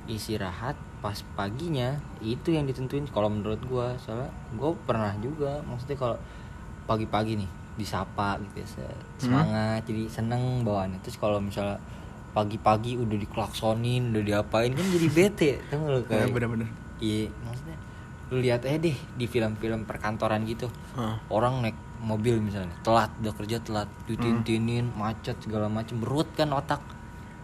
istirahat 0.07 0.79
pas 1.01 1.19
paginya. 1.35 1.99
Itu 2.21 2.51
yang 2.51 2.65
ditentuin 2.65 3.05
kalau 3.07 3.27
menurut 3.27 3.59
gua. 3.67 3.99
Soalnya 3.99 4.31
gua 4.55 4.73
pernah 4.79 5.13
juga 5.19 5.61
maksudnya 5.63 5.97
kalau 5.97 6.17
pagi-pagi 6.87 7.39
nih 7.39 7.51
disapa 7.81 8.37
gitu 8.39 8.57
ya 8.59 8.67
se- 8.69 8.99
semangat 9.19 9.81
jadi 9.83 10.05
seneng 10.07 10.61
bawaannya. 10.61 11.01
Terus 11.01 11.17
kalau 11.17 11.39
misalnya 11.39 11.81
pagi-pagi 12.31 12.95
udah 12.95 13.19
diklaksonin 13.19 14.13
udah 14.13 14.23
diapain 14.23 14.71
kan 14.71 14.87
jadi 14.87 15.09
bete 15.09 15.51
tau 15.69 15.81
gak 15.81 15.91
lu 15.91 15.99
Ya, 15.99 16.07
kayak 16.07 16.29
bener-bener. 16.31 16.69
iya 16.99 17.27
maksudnya 17.43 17.75
lu 18.29 18.39
lihat 18.39 18.63
aja 18.63 18.79
deh 18.79 18.95
di 18.95 19.27
film-film 19.27 19.83
perkantoran 19.83 20.45
gitu. 20.45 20.71
Ah. 20.93 21.19
orang 21.29 21.59
naik 21.61 21.75
mobil 21.99 22.39
misalnya 22.39 22.71
telat 22.81 23.11
udah 23.19 23.35
kerja 23.35 23.59
telat 23.59 23.91
ditintinin 24.07 24.87
macet 24.95 25.35
segala 25.39 25.67
macem 25.67 25.99
berut 25.99 26.31
kan 26.33 26.49
otak. 26.51 26.79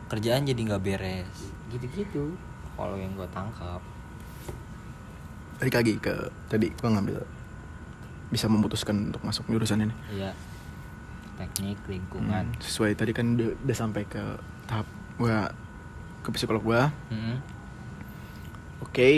Kerjaan 0.07 0.45
jadi 0.45 0.61
nggak 0.63 0.81
beres. 0.81 1.51
Gitu-gitu 1.67 2.39
kalau 2.73 2.95
yang 2.95 3.11
gue 3.13 3.27
tangkap. 3.29 3.83
Balik 5.57 5.75
lagi 5.75 5.93
ke 5.97 6.15
tadi 6.47 6.69
gua 6.75 6.91
ngambil 6.93 7.17
bisa 8.31 8.51
memutuskan 8.51 9.13
untuk 9.13 9.23
masuk 9.23 9.47
jurusan 9.47 9.87
ini. 9.87 9.95
Ya 10.15 10.35
teknik 11.37 11.79
lingkungan. 11.87 12.45
Hmm, 12.49 12.61
sesuai 12.65 12.97
tadi 12.97 13.13
kan 13.13 13.37
udah, 13.37 13.53
udah 13.61 13.77
sampai 13.77 14.03
ke 14.09 14.23
tahap 14.67 14.89
gua 15.21 15.53
ke 16.25 16.29
psikolog 16.35 16.65
gua. 16.65 16.83
Mm-mm. 17.13 17.37
oke. 18.83 19.11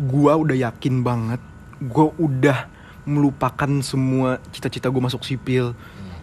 Gua 0.00 0.32
udah 0.40 0.56
yakin 0.56 1.04
banget. 1.04 1.40
Gua 1.80 2.10
udah 2.16 2.66
melupakan 3.04 3.70
semua 3.84 4.40
cita-cita 4.50 4.88
gua 4.88 5.06
masuk 5.12 5.22
sipil. 5.24 5.76
Iya. 5.76 6.16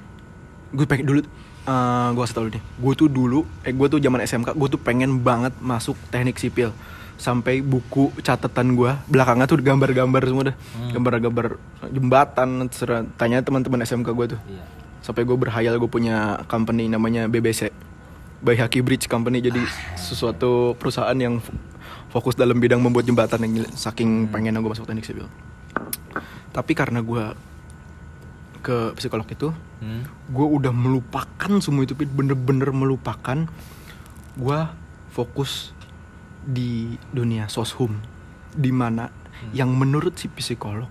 gue 0.68 0.84
pengen 0.84 1.08
dulu 1.08 1.22
eh 1.68 2.10
gue 2.12 2.22
kasih 2.24 2.36
tau 2.36 2.44
lu 2.44 2.52
nih. 2.52 2.64
Gue 2.76 2.94
tuh 2.96 3.08
dulu 3.08 3.40
eh 3.64 3.72
gue 3.72 3.88
tuh 3.88 4.00
zaman 4.04 4.20
SMK 4.20 4.52
gue 4.52 4.68
tuh 4.68 4.82
pengen 4.84 5.24
banget 5.24 5.56
masuk 5.64 5.96
teknik 6.12 6.36
sipil 6.36 6.76
sampai 7.18 7.60
buku 7.60 8.14
catatan 8.20 8.74
gue 8.74 8.94
belakangnya 9.06 9.46
tuh 9.46 9.58
gambar-gambar 9.58 10.22
semua 10.24 10.44
dah. 10.46 10.56
Hmm. 10.74 10.92
gambar-gambar 10.94 11.46
jembatan 11.90 12.50
tanya 13.14 13.42
teman-teman 13.42 13.82
SMK 13.82 14.08
gue 14.08 14.26
tuh. 14.32 14.40
Iya. 14.46 14.64
Sampai 15.02 15.24
gue 15.24 15.34
berhayal 15.34 15.76
gue 15.76 15.88
punya 15.88 16.18
company 16.46 16.86
namanya 16.86 17.26
BBC 17.26 17.74
Bayhaki 18.38 18.80
Bridge 18.80 19.06
Company. 19.06 19.40
Jadi 19.40 19.60
sesuatu 19.96 20.78
perusahaan 20.78 21.16
yang 21.16 21.38
fo- 21.38 21.58
fokus 22.10 22.34
dalam 22.34 22.56
bidang 22.56 22.80
membuat 22.80 23.04
jembatan 23.04 23.42
yang 23.42 23.66
saking 23.68 24.30
pengennya 24.30 24.58
gue 24.58 24.72
masuk 24.72 24.86
teknik 24.86 25.04
sipil. 25.04 25.26
Tapi 26.50 26.72
karena 26.72 27.02
gue 27.02 27.34
ke 28.60 28.94
psikolog 28.94 29.26
itu 29.26 29.50
Hmm. 29.78 30.02
gue 30.28 30.42
udah 30.44 30.70
melupakan 30.70 31.52
semua 31.58 31.82
itu 31.82 31.94
bener-bener 31.94 32.70
melupakan. 32.72 33.46
Gue 34.34 34.60
fokus 35.08 35.70
di 36.48 36.72
dunia 37.10 37.46
soshum 37.46 38.00
di 38.50 38.72
mana 38.72 39.12
yang 39.52 39.70
menurut 39.70 40.16
si 40.16 40.26
psikolog 40.28 40.88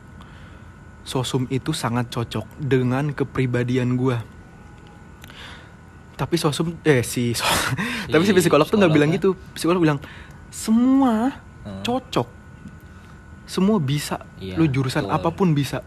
soshum 1.02 1.48
itu 1.48 1.72
sangat 1.72 2.06
cocok 2.08 2.44
dengan 2.58 3.10
kepribadian 3.10 3.96
gue 3.96 4.18
tapi 6.14 6.34
soshum 6.34 6.76
eh 6.82 7.00
si 7.00 7.32
so- 7.38 7.44
tapi 8.06 8.22
si 8.22 8.32
Si 8.32 8.38
psikolog 8.38 8.64
tuh 8.64 8.76
nggak 8.76 8.88
bilang 8.90 9.10
gitu. 9.10 9.34
Psikolog 9.52 9.78
bilang 9.78 10.00
semua 10.48 11.42
Hmm. 11.60 11.82
cocok. 11.82 12.28
Semua 13.44 13.76
bisa. 13.76 14.22
Iya, 14.36 14.54
lu 14.54 14.64
jurusan 14.64 15.02
betul. 15.02 15.12
apa 15.12 15.28
pun 15.30 15.50
bisa. 15.50 15.82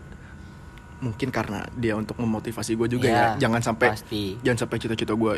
Mungkin 1.00 1.32
karena 1.32 1.64
dia 1.74 1.96
untuk 1.96 2.20
memotivasi 2.20 2.76
gue 2.76 2.88
juga 2.92 3.08
Iya, 3.08 3.16
ya 3.34 3.48
jangan 3.48 3.62
sampai 3.64 3.88
pasti. 3.90 4.36
jangan 4.42 4.60
sampai 4.60 4.78
cita-cita 4.78 5.14
gue 5.14 5.34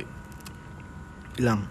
hilang. 1.36 1.62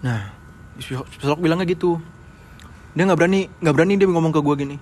Nah 0.00 0.34
psikolog 0.80 1.38
bilangnya 1.38 1.64
gitu. 1.64 2.00
Dia 2.92 3.06
nggak 3.06 3.18
berani 3.18 3.40
nggak 3.60 3.74
berani 3.74 3.94
dia 3.94 4.06
ngomong 4.06 4.32
ke 4.32 4.40
gue 4.40 4.54
gini. 4.58 4.76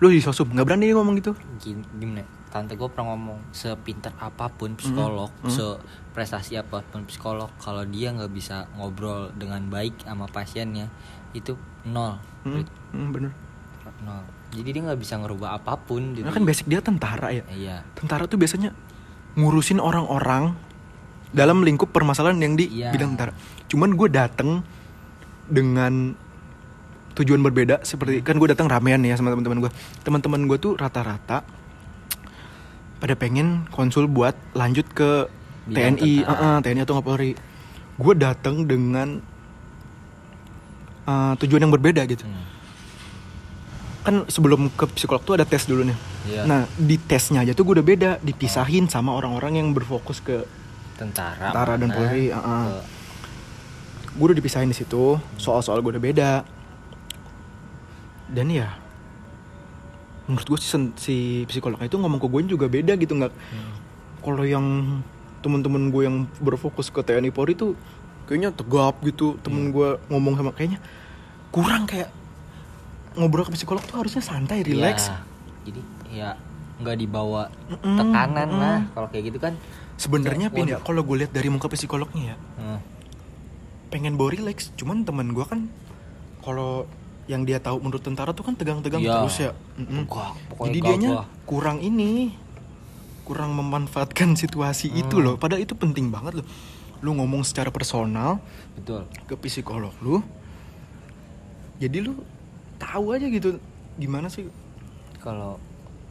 Lu 0.00 0.08
di 0.08 0.18
sosum 0.18 0.48
nggak 0.48 0.64
berani 0.64 0.84
dia 0.86 0.96
ngomong 0.96 1.14
gitu. 1.18 1.32
Gimana? 1.60 2.24
Tante 2.50 2.74
gue 2.74 2.88
pernah 2.90 3.14
ngomong 3.14 3.54
sepintar 3.54 4.10
apa 4.16 4.50
pun 4.50 4.74
psikolog 4.74 5.30
Hmm. 5.38 5.52
seprestasi 5.52 6.58
apa 6.58 6.82
pun 6.82 7.06
psikolog 7.06 7.46
kalau 7.58 7.84
dia 7.84 8.10
nggak 8.10 8.26
bisa 8.28 8.66
ngobrol 8.74 9.30
dengan 9.30 9.62
baik 9.66 10.02
sama 10.02 10.26
pasiennya 10.26 10.90
itu 11.30 11.54
nol. 11.84 12.18
Hmm, 12.42 12.66
hmm, 12.90 13.08
bener. 13.12 13.30
Nol. 14.02 14.24
Jadi 14.50 14.66
dia 14.66 14.82
nggak 14.82 14.98
bisa 14.98 15.14
ngerubah 15.14 15.62
apa 15.62 15.78
pun 15.78 16.10
karena 16.10 16.34
kan 16.34 16.42
basic 16.42 16.66
dia 16.66 16.82
tentara 16.82 17.30
ya. 17.30 17.46
Iya. 17.46 17.76
Tentara 17.94 18.26
tuh 18.26 18.34
biasanya 18.34 18.74
ngurusin 19.38 19.78
orang-orang 19.78 20.58
dalam 21.30 21.62
lingkup 21.62 21.94
permasalahan 21.94 22.42
yang 22.42 22.58
di 22.58 22.66
Iya. 22.66 22.90
bidang 22.90 23.14
tentara. 23.14 23.30
Cuman 23.70 23.94
gue 23.94 24.10
dateng 24.10 24.66
dengan 25.50 26.14
tujuan 27.18 27.42
berbeda 27.42 27.82
seperti 27.82 28.22
kan 28.22 28.38
gue 28.38 28.48
datang 28.48 28.70
ramean 28.70 29.02
ya 29.02 29.18
sama 29.18 29.34
teman-teman 29.34 29.66
gue. 29.66 29.70
Teman-teman 30.06 30.40
gue 30.46 30.56
tuh 30.56 30.72
rata-rata 30.78 31.42
pada 33.00 33.14
pengen 33.16 33.66
konsul 33.72 34.06
buat 34.06 34.36
lanjut 34.52 34.86
ke 34.92 35.26
TNI, 35.70 36.24
tentara. 36.24 36.32
uh-uh, 36.32 36.56
TNI 36.64 36.80
atau 36.86 36.94
nggak 36.96 37.06
Polri. 37.06 37.32
Gue 38.00 38.14
datang 38.16 38.64
dengan 38.64 39.20
uh, 41.04 41.34
tujuan 41.36 41.66
yang 41.66 41.72
berbeda 41.74 42.06
gitu. 42.08 42.24
Hmm. 42.24 42.46
Kan 44.00 44.14
sebelum 44.32 44.72
ke 44.72 44.88
psikolog 44.96 45.20
tuh 45.20 45.36
ada 45.36 45.44
tes 45.44 45.68
dulu 45.68 45.84
nih. 45.84 45.98
Iya. 46.30 46.42
Nah 46.48 46.60
di 46.76 46.96
tesnya 46.96 47.44
aja 47.44 47.52
tuh 47.52 47.68
gue 47.68 47.80
udah 47.80 47.86
beda, 47.86 48.10
dipisahin 48.24 48.88
sama 48.88 49.12
orang-orang 49.12 49.60
yang 49.60 49.68
berfokus 49.76 50.24
ke 50.24 50.44
tentara 50.96 51.52
Tentara 51.52 51.74
dan 51.80 51.88
mana, 51.88 51.96
Polri, 51.96 52.28
uh-uh. 52.28 52.64
ke- 52.68 52.99
gue 54.16 54.24
udah 54.26 54.38
dipisahin 54.38 54.70
di 54.70 54.76
situ 54.76 55.18
soal-soal 55.38 55.82
gue 55.82 55.92
udah 55.94 56.04
beda. 56.04 56.30
Dan 58.30 58.46
ya 58.50 58.80
menurut 60.30 60.46
gue 60.46 60.58
si, 60.62 60.78
si 60.94 61.16
psikolognya 61.50 61.90
itu 61.90 61.98
ngomong 61.98 62.22
ke 62.22 62.26
gue 62.30 62.40
juga 62.54 62.70
beda 62.70 62.94
gitu 62.94 63.18
nggak? 63.18 63.34
Hmm. 63.34 63.74
kalau 64.22 64.44
yang 64.46 64.66
temen-temen 65.42 65.90
gue 65.90 66.02
yang 66.06 66.16
berfokus 66.38 66.92
ke 66.92 67.00
TNI 67.02 67.34
Polri 67.34 67.58
tuh 67.58 67.74
kayaknya 68.30 68.54
tegap 68.54 69.02
gitu 69.02 69.34
temen 69.42 69.74
gue 69.74 69.98
ngomong 70.06 70.38
sama 70.38 70.52
kayaknya 70.54 70.78
kurang 71.50 71.90
kayak 71.90 72.14
ngobrol 73.18 73.42
ke 73.42 73.58
psikolog 73.58 73.82
tuh 73.82 73.98
harusnya 73.98 74.22
santai 74.22 74.62
relax. 74.62 75.10
Ya, 75.10 75.18
jadi 75.66 75.80
ya 76.14 76.30
nggak 76.78 76.96
dibawa 76.96 77.50
tekanan 77.82 78.48
mm-mm. 78.54 78.62
lah 78.62 78.78
kalau 78.94 79.08
kayak 79.10 79.34
gitu 79.34 79.38
kan. 79.42 79.58
Sebenarnya 79.98 80.48
pin 80.54 80.70
ya 80.70 80.78
kalau 80.78 81.02
gue 81.02 81.26
lihat 81.26 81.32
dari 81.34 81.50
muka 81.50 81.66
psikolognya 81.66 82.22
ya 82.32 82.36
Hmm. 82.60 82.78
Pengen 83.90 84.14
bawa 84.14 84.30
relax 84.30 84.70
cuman 84.74 85.02
temen 85.02 85.30
gue 85.30 85.42
kan 85.42 85.66
kalau 86.40 86.86
yang 87.26 87.42
dia 87.42 87.58
tahu 87.58 87.78
menurut 87.78 88.00
tentara 88.00 88.30
tuh 88.30 88.42
kan 88.42 88.54
tegang-tegang 88.54 88.98
Iya. 89.00 89.14
terus 89.20 89.36
ya. 89.38 89.50
Tegak, 89.76 90.34
pokoknya 90.48 90.66
jadi 90.66 90.78
dianya 90.80 91.10
gagah. 91.12 91.26
kurang 91.44 91.78
ini 91.78 92.34
kurang 93.22 93.54
memanfaatkan 93.54 94.34
situasi 94.34 94.90
itu 94.90 95.14
Hmm. 95.14 95.24
loh 95.24 95.34
padahal 95.36 95.62
itu 95.62 95.74
penting 95.74 96.10
banget 96.10 96.42
loh 96.42 96.46
lu 97.00 97.14
ngomong 97.14 97.40
secara 97.40 97.70
personal 97.70 98.42
betul 98.74 99.06
ke 99.24 99.34
psikolog 99.40 99.94
lu 100.00 100.18
jadi 101.78 102.02
lu 102.02 102.18
tahu 102.76 103.14
aja 103.14 103.26
gitu 103.26 103.56
gimana 103.96 104.26
sih 104.26 104.50
kalau 105.16 105.56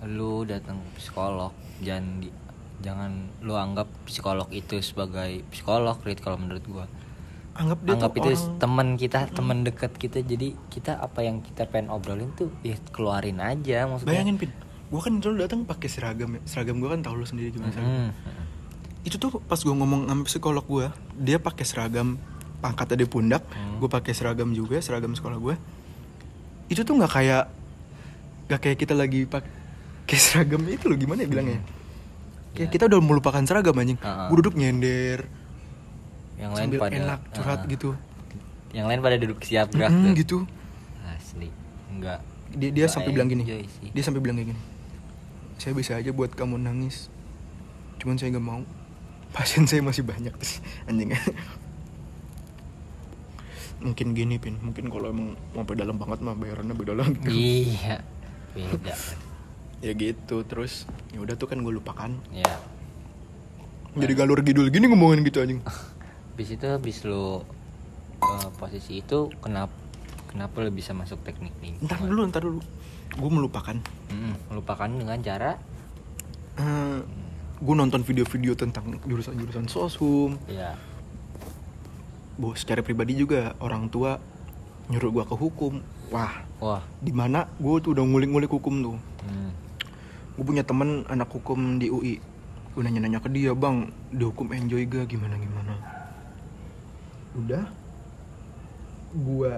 lu 0.01 0.43
datang 0.43 0.79
ke 0.79 0.89
psikolog 0.98 1.51
jangan 1.79 2.24
di, 2.24 2.29
jangan 2.79 3.12
lu 3.39 3.53
anggap 3.53 3.86
psikolog 4.03 4.48
itu 4.50 4.79
sebagai 4.79 5.43
psikolog 5.50 6.00
Rit, 6.01 6.19
kalau 6.19 6.39
menurut 6.39 6.63
gua 6.65 6.86
anggap 7.59 7.79
dia 7.81 7.93
anggap 7.93 8.11
tuh 8.11 8.17
itu 8.17 8.29
orang 8.31 8.57
teman 8.57 8.87
kita 8.95 9.19
teman 9.29 9.57
dekat 9.61 9.91
kita 9.93 10.19
jadi 10.19 10.47
kita 10.67 10.95
apa 10.95 11.19
yang 11.19 11.39
kita 11.39 11.63
pengen 11.65 11.91
obrolin 11.91 12.31
tuh 12.33 12.47
ya 12.61 12.79
keluarin 12.89 13.37
aja 13.37 13.83
maksudnya 13.85 14.09
bayangin 14.09 14.35
pin 14.35 14.51
gue 14.89 14.97
kan 14.97 15.13
dulu 15.13 15.35
datang 15.37 15.61
pakai 15.63 15.85
seragam 15.85 16.33
ya 16.33 16.41
seragam 16.43 16.79
gue 16.79 16.87
kan 16.87 16.99
tahu 16.99 17.13
lu 17.13 17.23
sendiri 17.23 17.51
gimana 17.51 17.69
seragam 17.69 17.93
Mm-mm. 18.09 18.11
itu 19.01 19.15
tuh 19.15 19.37
pas 19.39 19.55
gue 19.55 19.69
ngomong 19.69 20.07
sama 20.07 20.23
psikolog 20.23 20.65
gue 20.65 20.87
dia 21.15 21.37
pakai 21.37 21.61
seragam 21.61 22.15
pangkatnya 22.57 22.97
di 22.97 23.07
pundak 23.07 23.43
Hmm. 23.49 23.77
gue 23.77 23.87
pakai 23.87 24.11
seragam 24.11 24.49
juga 24.49 24.79
seragam 24.79 25.11
sekolah 25.11 25.37
gue 25.37 25.55
itu 26.67 26.81
tuh 26.81 26.93
nggak 26.93 27.11
kayak 27.11 27.43
nggak 28.45 28.59
kayak 28.59 28.77
kita 28.77 28.93
lagi 28.93 29.23
pakai 29.23 30.17
seragam 30.17 30.63
itu 30.65 30.85
loh 30.85 30.95
gimana 30.95 31.21
ya 31.21 31.29
bilangnya 31.29 31.59
kayak 31.59 31.77
Ya. 32.57 32.65
kita 32.67 32.89
udah 32.89 32.99
melupakan 32.99 33.39
seragam 33.41 33.71
anjing 33.73 33.95
Uh-uh. 33.95 34.27
gue 34.27 34.35
duduk 34.37 34.55
nyender 34.55 35.29
yang 36.39 36.51
lain 36.51 36.69
pada 36.74 36.96
enak 36.96 37.19
curhat 37.31 37.60
Ah. 37.60 37.67
gitu. 37.67 37.89
Yang 38.72 38.86
lain 38.88 39.00
pada 39.01 39.15
duduk 39.17 39.39
siap 39.41 39.67
gerak 39.69 39.89
Mm, 39.89 40.01
tuh. 40.01 40.13
gitu. 40.15 40.38
Asli. 41.05 41.50
Enggak. 41.89 42.19
Dia 42.50 42.69
dia 42.72 42.86
sampai 42.88 43.12
bilang 43.12 43.27
gini. 43.27 43.43
dia 43.43 44.01
sampai 44.01 44.19
bilang 44.19 44.36
kayak 44.36 44.50
gini. 44.50 44.62
Saya 45.58 45.74
bisa 45.74 45.93
aja 45.93 46.10
buat 46.10 46.31
kamu 46.31 46.55
nangis. 46.58 47.12
Cuman 47.98 48.15
saya 48.15 48.31
nggak 48.31 48.46
mau. 48.46 48.63
Pasien 49.29 49.67
saya 49.67 49.81
masih 49.81 50.01
banyak 50.01 50.31
terus 50.34 50.58
anjing. 50.86 51.12
Mungkin 53.79 54.12
gini 54.12 54.36
pin. 54.36 54.55
Mungkin 54.58 54.88
kalau 54.88 55.08
emang 55.08 55.36
sampai 55.51 55.75
dalam 55.75 55.96
banget 55.96 56.19
mah 56.19 56.34
bayarannya 56.34 56.74
beda 56.74 56.93
lagi. 56.93 57.69
Iya. 57.69 58.03
Beda. 58.51 58.96
Ya 59.79 59.91
gitu 59.93 60.43
terus 60.43 60.84
ya 61.10 61.19
udah 61.19 61.36
tuh 61.36 61.48
kan 61.48 61.58
gue 61.58 61.72
lupakan. 61.72 62.12
Ya 62.29 62.48
jadi 63.91 64.13
galur 64.15 64.39
gidul 64.39 64.69
gini 64.69 64.86
ngomongin 64.86 65.25
gitu 65.25 65.41
anjing 65.41 65.65
habis 66.33 66.50
itu 66.55 66.65
habis 66.67 66.98
lu 67.03 67.43
eh, 68.21 68.50
posisi 68.57 69.03
itu 69.03 69.27
kenapa 69.41 69.74
kenapa 70.29 70.62
lu 70.62 70.69
bisa 70.69 70.93
masuk 70.93 71.19
teknik 71.25 71.53
lingkungan 71.59 71.89
ntar 71.89 72.00
dulu 72.05 72.21
ntar 72.29 72.43
dulu. 72.45 72.62
Gue 73.09 73.31
melupakan. 73.33 73.74
Mm, 74.13 74.53
melupakan 74.53 74.86
dengan 74.86 75.19
cara? 75.25 75.51
Eh, 76.62 77.00
gue 77.59 77.75
nonton 77.75 78.05
video-video 78.05 78.53
tentang 78.55 79.01
jurusan-jurusan 79.03 79.67
sosum 79.67 80.39
ya 80.48 80.79
bahwa 82.39 82.55
secara 82.55 82.79
pribadi 82.79 83.19
juga 83.19 83.51
orang 83.59 83.91
tua 83.91 84.15
nyuruh 84.88 85.12
gue 85.12 85.24
ke 85.27 85.36
hukum. 85.36 85.74
Wah 86.09 86.48
wah. 86.63 86.81
di 87.03 87.12
mana 87.12 87.45
gue 87.59 87.75
tuh 87.83 87.91
udah 87.93 88.03
ngulik-ngulik 88.07 88.50
hukum 88.50 88.79
tuh. 88.79 88.98
Hmm, 89.27 89.51
gue 90.39 90.45
punya 90.48 90.63
temen 90.63 91.03
anak 91.12 91.27
hukum 91.29 91.77
di 91.77 91.91
UI 91.91 92.15
gue 92.69 92.81
nanya-nanya 92.86 93.19
ke 93.19 93.27
dia 93.27 93.51
bang 93.51 93.91
di 94.13 94.24
hukum 94.24 94.55
enjoy 94.55 94.88
gak? 94.88 95.12
Gimana 95.12 95.36
gimana 95.36 95.98
udah 97.33 97.65
gue 99.12 99.53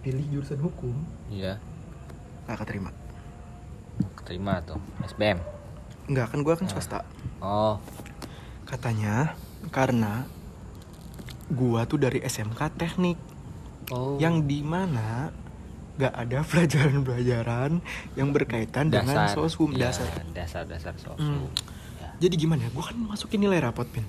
pilih 0.00 0.24
jurusan 0.30 0.58
hukum. 0.58 0.94
Iya. 1.28 1.58
Gak 2.46 2.64
keterima. 2.64 2.90
Keterima 4.14 4.62
tuh 4.62 4.78
SBM 5.04 5.38
Enggak 6.08 6.32
kan 6.32 6.40
gue 6.40 6.54
kan 6.54 6.66
swasta. 6.66 7.00
Oh. 7.38 7.76
Katanya 8.64 9.34
karena 9.68 10.24
gua 11.48 11.84
tuh 11.84 11.96
dari 11.96 12.20
SMK 12.20 12.60
teknik. 12.76 13.18
Oh. 13.88 14.16
Yang 14.16 14.44
di 14.46 14.60
mana 14.60 15.32
gak 15.96 16.14
ada 16.14 16.40
pelajaran-pelajaran 16.46 17.82
yang 18.14 18.28
berkaitan 18.30 18.88
dengan 18.88 19.28
sosum 19.28 19.72
Iya, 19.72 19.90
dasar. 19.90 20.08
dasar 20.30 20.62
dasar 20.64 20.94
sosum 20.96 21.44
Hmm. 21.44 21.50
Ya. 21.98 22.08
jadi 22.22 22.34
gimana? 22.38 22.70
Gue 22.70 22.84
kan 22.84 22.96
masukin 22.96 23.42
nilai 23.42 23.58
rapot 23.58 23.84
pin. 23.84 24.06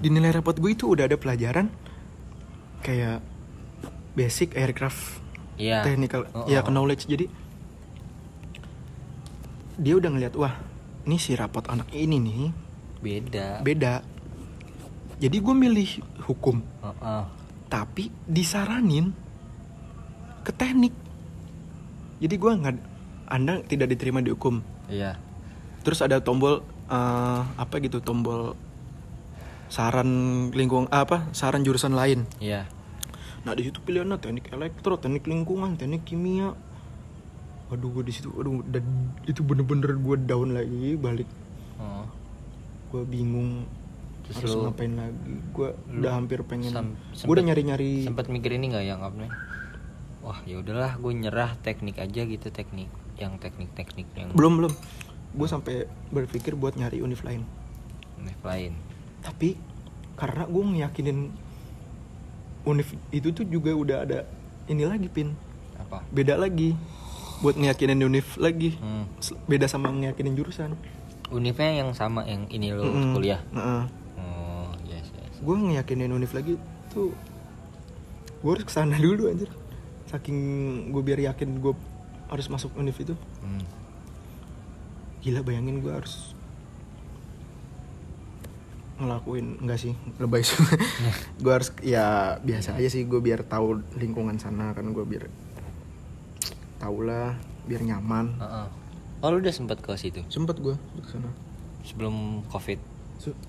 Di 0.00 0.08
nilai 0.08 0.32
rapot 0.32 0.54
gue 0.54 0.70
itu 0.70 0.90
udah 0.90 1.06
ada 1.06 1.16
pelajaran 1.16 1.70
kayak 2.80 3.20
basic 4.16 4.56
aircraft 4.58 5.20
Iya. 5.60 5.84
technical 5.84 6.24
Oh, 6.32 6.48
ya 6.48 6.64
oh. 6.64 6.72
knowledge. 6.72 7.04
Jadi 7.04 7.28
dia 9.80 9.94
udah 9.96 10.10
ngeliat 10.12 10.34
wah 10.36 10.56
ini 11.04 11.16
si 11.20 11.36
rapot 11.36 11.64
anak 11.68 11.92
ini 11.92 12.16
nih 12.16 12.42
beda. 13.00 13.46
Beda. 13.60 13.94
Jadi 15.20 15.36
gue 15.36 15.54
milih 15.54 15.90
hukum. 16.24 16.64
Oh, 16.80 16.96
oh. 17.04 17.24
tapi 17.68 18.08
disaranin 18.24 19.12
ke 20.40 20.52
teknik. 20.56 20.96
Jadi 22.24 22.34
gue 22.40 22.52
nggak 22.56 22.76
anda 23.28 23.60
tidak 23.68 23.92
diterima 23.92 24.24
di 24.24 24.32
hukum. 24.32 24.64
Iya. 24.88 25.20
Terus 25.84 26.00
ada 26.00 26.24
tombol 26.24 26.64
eh, 26.88 27.40
apa 27.44 27.74
gitu 27.84 28.00
tombol 28.00 28.56
saran 29.70 30.10
lingkungan 30.50 30.90
apa 30.90 31.30
saran 31.30 31.62
jurusan 31.62 31.94
lain. 31.94 32.26
Iya. 32.42 32.66
Nah 33.46 33.54
di 33.54 33.62
situ 33.64 33.78
pilihannya 33.80 34.18
teknik 34.18 34.50
elektro 34.50 34.98
teknik 34.98 35.24
lingkungan 35.30 35.78
teknik 35.78 36.02
kimia. 36.02 36.52
Waduh 37.70 37.88
gue 37.94 38.04
di 38.10 38.12
situ 38.12 38.34
aduh 38.34 38.66
dan 38.66 38.82
itu 39.30 39.46
bener-bener 39.46 39.94
gue 39.94 40.16
down 40.26 40.52
lagi 40.52 40.98
balik. 40.98 41.30
Oh. 41.80 42.04
gue 42.90 43.06
bingung 43.06 43.64
Terus 44.26 44.36
harus 44.42 44.50
lu- 44.58 44.62
ngapain 44.66 44.92
lagi? 44.98 45.32
Gue 45.54 45.70
udah 45.94 46.12
hampir 46.18 46.42
pengen 46.42 46.98
gue 47.14 47.30
udah 47.30 47.44
nyari-nyari 47.46 48.02
sempat 48.02 48.26
mikir 48.26 48.58
ini 48.58 48.74
nggak 48.74 48.84
yang 48.84 49.00
apa 49.00 49.30
wah 50.20 50.42
ya 50.44 50.60
udahlah 50.60 50.98
gue 50.98 51.12
nyerah 51.14 51.54
teknik 51.62 51.96
aja 52.02 52.26
gitu 52.26 52.50
teknik 52.52 52.90
yang 53.16 53.38
teknik-teknik 53.38 54.10
yang 54.18 54.34
belum 54.34 54.58
belum. 54.58 54.72
Gue 55.38 55.46
sampai 55.46 55.86
berpikir 56.10 56.58
buat 56.58 56.74
nyari 56.74 56.98
univ 56.98 57.22
lain. 57.22 57.46
Univ 58.18 58.42
lain 58.42 58.74
tapi 59.20 59.56
karena 60.16 60.44
gue 60.44 60.64
ngeyakinin 60.64 61.18
univ 62.60 62.88
itu 63.08 63.28
tuh 63.32 63.44
juga 63.48 63.72
udah 63.72 63.98
ada 64.04 64.18
ini 64.68 64.84
lagi 64.84 65.08
pin. 65.08 65.32
Apa? 65.80 66.04
Beda 66.12 66.36
lagi. 66.36 66.76
Buat 67.40 67.56
ngeyakinin 67.56 68.04
univ 68.04 68.36
lagi. 68.36 68.76
Hmm. 68.76 69.08
Beda 69.48 69.64
sama 69.64 69.88
ngeyakinin 69.88 70.36
jurusan. 70.36 70.76
Univnya 71.32 71.70
yang 71.84 71.90
sama 71.96 72.26
yang 72.26 72.44
ini 72.50 72.74
lo 72.74 72.84
Mm-mm. 72.84 73.14
kuliah? 73.16 73.40
Heeh. 73.54 73.82
oh 74.18 74.68
yes 74.84 75.08
yes. 75.14 75.34
Gue 75.40 75.56
ngeyakinin 75.56 76.12
univ 76.12 76.28
lagi 76.36 76.58
tuh 76.92 77.14
gue 78.40 78.50
harus 78.50 78.64
ke 78.66 78.72
sana 78.72 78.98
dulu 79.04 79.30
anjir. 79.32 79.48
Saking 80.10 80.36
gue 80.92 81.02
biar 81.02 81.20
yakin 81.32 81.62
gue 81.62 81.72
harus 82.28 82.46
masuk 82.50 82.76
univ 82.76 82.96
itu. 83.00 83.16
Hmm. 83.40 83.64
gila 85.20 85.44
bayangin 85.44 85.84
gue 85.84 85.92
harus 85.92 86.32
ngelakuin 89.00 89.64
enggak 89.64 89.80
sih 89.80 89.92
lebay 90.20 90.44
sih 90.44 90.60
gue 91.42 91.52
harus 91.52 91.72
ya 91.80 92.36
biasa 92.44 92.76
aja 92.76 92.88
sih 92.92 93.08
gue 93.08 93.20
biar 93.20 93.48
tahu 93.48 93.80
lingkungan 93.96 94.36
sana 94.36 94.76
kan 94.76 94.84
gue 94.92 95.04
biar 95.08 95.24
tau 96.76 97.00
lah 97.00 97.36
biar 97.64 97.80
nyaman 97.80 98.36
Heeh. 98.36 98.66
oh 99.24 99.28
lu 99.32 99.40
udah 99.40 99.52
sempat 99.52 99.80
ke 99.80 99.96
situ 99.96 100.20
sempet 100.28 100.60
gue 100.60 100.76
ke 100.76 101.08
sana 101.08 101.32
sebelum 101.80 102.44
covid 102.52 102.80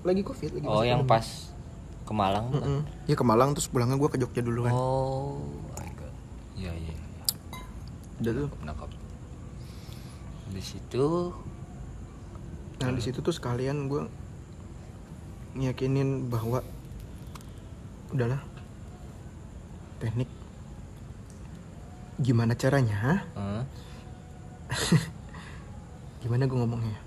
lagi 0.04 0.24
covid 0.24 0.50
lagi 0.56 0.66
oh 0.68 0.84
yang 0.84 1.04
pandemi. 1.04 1.12
pas 1.12 1.26
ke 2.02 2.12
Malang 2.12 2.44
bukan? 2.48 2.60
Mm-mm. 2.64 2.80
ya 3.08 3.14
ke 3.16 3.24
Malang 3.24 3.50
terus 3.52 3.68
pulangnya 3.68 3.96
gue 4.00 4.10
ke 4.10 4.18
Jogja 4.20 4.42
dulu 4.44 4.68
kan 4.68 4.72
oh 4.72 5.40
my 5.76 5.90
god 5.96 6.14
iya 6.56 6.72
iya 6.76 6.92
iya. 6.96 7.24
udah 8.20 8.32
tuh 8.32 8.48
nangkap 8.64 8.90
di 10.52 10.62
situ 10.64 11.32
nah 12.80 12.88
di 12.92 13.00
situ 13.04 13.20
tuh 13.20 13.32
sekalian 13.32 13.88
gue 13.88 14.04
ngiyakinin 15.52 16.32
bahwa 16.32 16.64
udahlah 18.12 18.40
teknik 20.00 20.28
gimana 22.20 22.56
caranya 22.56 23.24
eh, 23.36 23.64
gimana 26.22 26.46
gue 26.46 26.58
ngomongnya? 26.58 26.98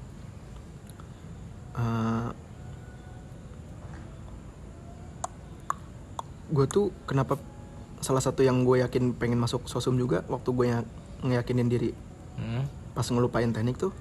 Gue 6.55 6.65
tuh 6.69 6.93
kenapa 7.09 7.35
salah 7.99 8.21
satu 8.21 8.45
yang 8.45 8.63
gue 8.63 8.79
yakin 8.85 9.17
pengen 9.17 9.41
masuk 9.41 9.65
sosum 9.65 9.97
juga 9.97 10.21
waktu 10.29 10.49
gue 10.53 10.65
yang 10.69 10.83
ngeyakinin 11.25 11.67
diri. 11.71 11.91
Hmm, 12.37 12.69
pas 12.93 13.07
ngelupain 13.07 13.49
teknik 13.49 13.81
tuh 13.81 13.91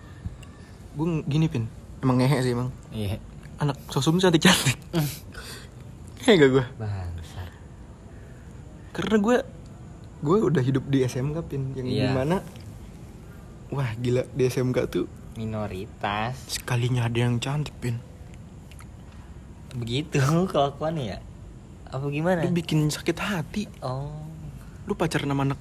gue 0.94 1.24
gini 1.24 1.48
pin. 1.48 1.66
Emang 2.04 2.20
ngehe 2.20 2.38
sih 2.44 2.52
emang. 2.52 2.68
Iya 2.92 3.18
anak 3.56 3.78
sosum 3.88 4.18
cantik 4.18 4.42
cantik 4.42 4.78
kayak 6.24 6.36
gak 6.40 6.50
gue 6.50 6.66
bangsat. 6.76 7.50
Karena 8.90 9.16
gue 9.18 9.36
gue 10.24 10.38
udah 10.40 10.62
hidup 10.64 10.84
di 10.88 11.04
SMK 11.04 11.36
pin. 11.44 11.62
Yang 11.76 11.86
Iya. 11.86 12.00
di 12.00 12.08
mana 12.10 12.36
wah 13.68 13.90
gila. 13.94 14.24
Di 14.32 14.48
SMK 14.48 14.78
tuh 14.88 15.04
minoritas. 15.36 16.32
sekalinya 16.48 17.04
ada 17.04 17.18
yang 17.18 17.36
cantik 17.36 17.76
pin. 17.76 18.00
Begitu 19.74 20.16
kelakuannya 20.52 21.04
ya? 21.04 21.18
Apa 21.90 22.08
gimana? 22.08 22.40
Lu 22.40 22.50
bikin 22.50 22.88
sakit 22.88 23.18
hati. 23.20 23.68
Oh. 23.82 24.14
Lu 24.86 24.94
pacaran 24.94 25.28
sama 25.28 25.44
anak 25.44 25.60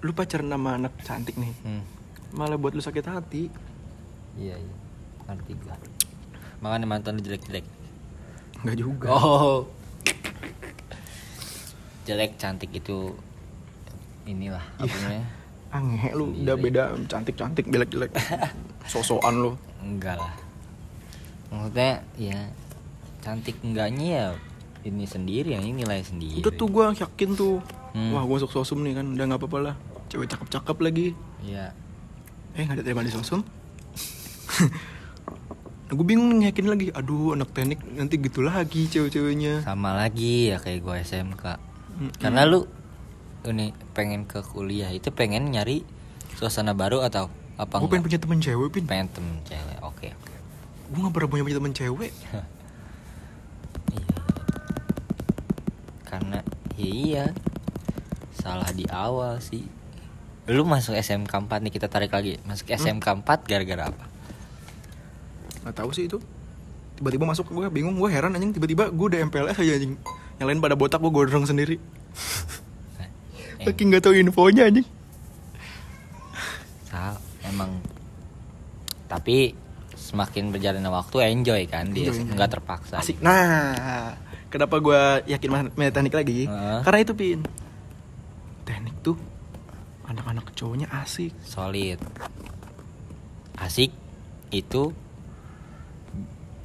lu 0.00 0.16
pacaran 0.16 0.48
sama 0.48 0.78
anak 0.78 0.94
cantik 1.04 1.36
nih. 1.36 1.52
Hmm. 1.60 1.84
malah 2.30 2.54
buat 2.54 2.72
lu 2.72 2.80
sakit 2.80 3.04
hati. 3.04 3.50
Iya 4.38 4.54
iya. 4.54 4.74
Ngerti 5.26 5.52
gua 5.58 5.74
makanya 6.60 6.86
mantan 6.86 7.16
lu 7.16 7.22
jelek 7.22 7.42
jelek 7.44 7.66
nggak 8.60 8.76
juga. 8.76 9.06
Oh. 9.08 9.64
Jelek 12.04 12.36
cantik 12.36 12.70
itu 12.70 13.14
inilah 14.24 14.62
apa 14.76 14.84
Iya. 14.84 14.96
namanya 15.00 15.24
aneh 15.70 16.02
lu 16.12 16.26
Sendiri. 16.28 16.42
udah 16.42 16.56
beda 16.58 16.82
cantik 17.06 17.34
cantik 17.34 17.66
jelek 17.66 17.90
jelek 17.90 18.12
sosokan 18.84 19.34
lu. 19.38 19.52
Enggak 19.80 20.18
lah. 20.18 20.34
Maksudnya 21.48 21.92
ya 22.14 22.38
cantik 23.20 23.56
enggaknya 23.62 24.06
ya 24.06 24.26
ini 24.80 25.04
sendiri 25.04 25.54
yang 25.54 25.62
ini 25.62 25.84
nilai 25.84 26.02
sendiri. 26.02 26.40
Udah 26.40 26.52
tuh 26.52 26.68
gue 26.68 26.84
yakin 26.94 27.30
tuh. 27.34 27.56
Hmm. 27.90 28.14
wah 28.14 28.22
gue 28.22 28.36
masuk 28.38 28.54
sosum 28.54 28.86
nih 28.86 28.94
kan 28.94 29.06
udah 29.08 29.24
nggak 29.24 29.40
apa-apa 29.40 29.58
lah. 29.62 29.74
Cewek 30.06 30.28
cakep 30.28 30.48
cakep 30.50 30.76
lagi. 30.78 31.06
Iya. 31.40 31.72
Eh 32.52 32.62
nggak 32.66 32.82
diterima 32.82 33.02
di 33.02 33.10
sosum 33.10 33.40
gue 35.90 36.06
bingung 36.06 36.38
yakin 36.38 36.66
lagi. 36.70 36.86
Aduh 36.94 37.34
anak 37.34 37.50
teknik 37.50 37.82
nanti 37.98 38.22
gitu 38.22 38.46
lagi 38.46 38.86
cewek-ceweknya. 38.86 39.66
Sama 39.66 39.94
lagi 39.98 40.54
ya 40.54 40.62
kayak 40.62 40.80
gue 40.86 40.94
SMK 41.02 41.44
Mm-mm. 42.00 42.12
karena 42.22 42.46
lu 42.46 42.64
ini 43.44 43.74
pengen 43.96 44.28
ke 44.28 44.40
kuliah 44.44 44.88
itu 44.94 45.10
pengen 45.10 45.50
nyari 45.50 45.82
suasana 46.38 46.76
baru 46.76 47.02
atau 47.02 47.26
apa 47.58 47.76
gue 47.82 47.88
pengen 47.90 48.04
punya 48.06 48.18
temen 48.22 48.38
cewek 48.38 48.68
pin. 48.70 48.84
Pengen 48.86 49.08
temen 49.10 49.34
cewek 49.42 49.78
oke 49.82 50.06
oke. 50.14 50.34
Gue 50.94 50.98
nggak 51.02 51.14
pernah 51.14 51.28
punya 51.28 51.42
punya 51.46 51.58
temen 51.58 51.74
cewek. 51.74 52.12
Iya. 53.90 54.22
karena 56.06 56.38
ya 56.78 56.86
iya 56.86 57.24
salah 58.30 58.70
di 58.70 58.86
awal 58.86 59.42
sih. 59.42 59.66
Lu 60.46 60.62
masuk 60.62 60.94
SMK 60.94 61.26
4 61.30 61.50
nih 61.66 61.74
kita 61.74 61.90
tarik 61.90 62.14
lagi. 62.14 62.38
Masuk 62.46 62.70
SMK 62.70 63.02
4 63.26 63.50
gara-gara 63.50 63.90
apa 63.90 64.09
nggak 65.64 65.76
tahu 65.76 65.90
sih 65.92 66.06
itu. 66.06 66.18
Tiba-tiba 67.00 67.24
masuk 67.24 67.48
gue 67.48 67.66
bingung 67.72 67.96
gue 67.96 68.08
heran 68.12 68.36
anjing 68.36 68.52
tiba-tiba 68.52 68.92
gue 68.92 69.06
udah 69.16 69.20
MPLS 69.28 69.56
aja 69.56 69.72
anjing. 69.76 69.94
Yang 70.40 70.46
lain 70.46 70.60
pada 70.60 70.74
botak 70.76 71.00
gue 71.00 71.12
gondrong 71.12 71.44
sendiri. 71.44 71.76
Saking 73.64 73.92
nggak 73.92 74.02
tahu 74.04 74.16
infonya 74.16 74.68
anjing. 74.68 74.88
Emang. 77.50 77.70
Tapi 79.10 79.52
semakin 79.98 80.54
berjalannya 80.54 80.90
waktu 80.90 81.16
enjoy 81.34 81.62
kan 81.66 81.90
dia 81.90 82.14
nggak 82.14 82.50
terpaksa. 82.58 83.02
Asik. 83.02 83.18
Nah 83.18 84.14
kenapa 84.48 84.78
gue 84.78 85.02
yakin 85.30 85.48
main- 85.50 85.92
teknik 85.92 86.14
lagi? 86.14 86.46
Heeh. 86.46 86.80
karena 86.86 86.98
itu 87.02 87.12
pin. 87.18 87.40
Teknik 88.64 88.94
tuh 89.02 89.18
anak-anak 90.06 90.54
cowoknya 90.54 90.86
asik. 91.02 91.34
Solid. 91.42 91.98
Asik 93.58 93.90
itu 94.54 94.94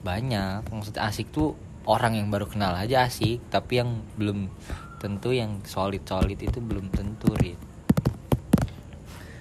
banyak. 0.05 0.61
Maksudnya 0.69 1.09
asik 1.09 1.33
tuh 1.33 1.57
orang 1.89 2.13
yang 2.13 2.29
baru 2.29 2.45
kenal 2.45 2.77
aja 2.77 3.05
asik 3.05 3.41
tapi 3.49 3.81
yang 3.81 4.05
belum 4.15 4.53
tentu 5.01 5.33
yang 5.33 5.61
solid 5.65 6.05
solid 6.05 6.37
itu 6.37 6.57
belum 6.57 6.89
tentu 6.89 7.33
Rit. 7.35 7.57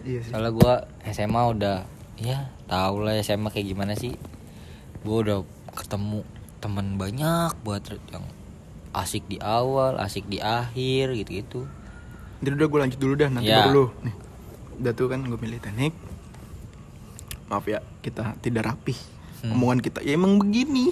iya 0.04 0.20
sih. 0.20 0.32
Soalnya 0.32 0.52
gue 0.52 0.74
SMA 1.12 1.42
udah 1.52 1.76
ya 2.16 2.48
tau 2.64 3.00
lah 3.00 3.16
SMA 3.20 3.48
kayak 3.48 3.68
gimana 3.68 3.92
sih. 3.92 4.16
Gue 5.04 5.16
udah 5.20 5.44
ketemu 5.76 6.24
teman 6.60 6.96
banyak 6.96 7.52
buat 7.60 7.84
yang 8.08 8.24
asik 8.96 9.28
di 9.28 9.36
awal 9.36 10.00
asik 10.00 10.24
di 10.24 10.38
akhir 10.38 11.12
gitu 11.18 11.30
gitu 11.34 11.60
jadi 12.38 12.54
udah 12.56 12.68
gue 12.70 12.80
lanjut 12.86 13.00
dulu 13.00 13.14
dah 13.16 13.26
nanti 13.26 13.48
Ya. 13.48 13.64
baru 13.66 13.72
lu. 13.72 13.86
Nih 14.04 14.14
udah 14.74 14.92
tuh 14.92 15.06
kan 15.06 15.20
gue 15.22 15.38
milih 15.38 15.58
teknik. 15.58 15.94
Maaf 17.48 17.64
ya 17.64 17.80
kita 18.00 18.36
tidak 18.38 18.68
rapih 18.68 18.96
Hmm. 19.44 19.52
omongan 19.52 19.84
kita 19.84 20.00
ya 20.00 20.16
emang 20.16 20.40
begini. 20.40 20.88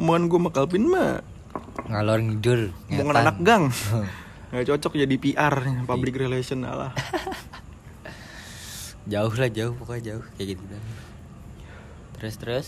Omongan 0.00 0.32
gue 0.32 0.38
sama 0.40 0.48
Calvin 0.48 0.88
mah 0.88 1.20
ngalor 1.92 2.24
ngidul 2.24 2.72
omongan 2.88 3.16
anak 3.20 3.36
gang. 3.44 3.64
Nggak 4.50 4.66
cocok 4.66 4.92
jadi 4.96 5.14
PR 5.20 5.54
public 5.84 6.16
relation 6.16 6.64
alah 6.66 6.90
jauh 9.12 9.30
lah 9.30 9.50
jauh 9.50 9.74
pokoknya 9.78 10.14
jauh 10.14 10.24
kayak 10.34 10.56
gitu 10.56 10.64
kan 10.66 10.82
terus 12.18 12.34
terus? 12.36 12.66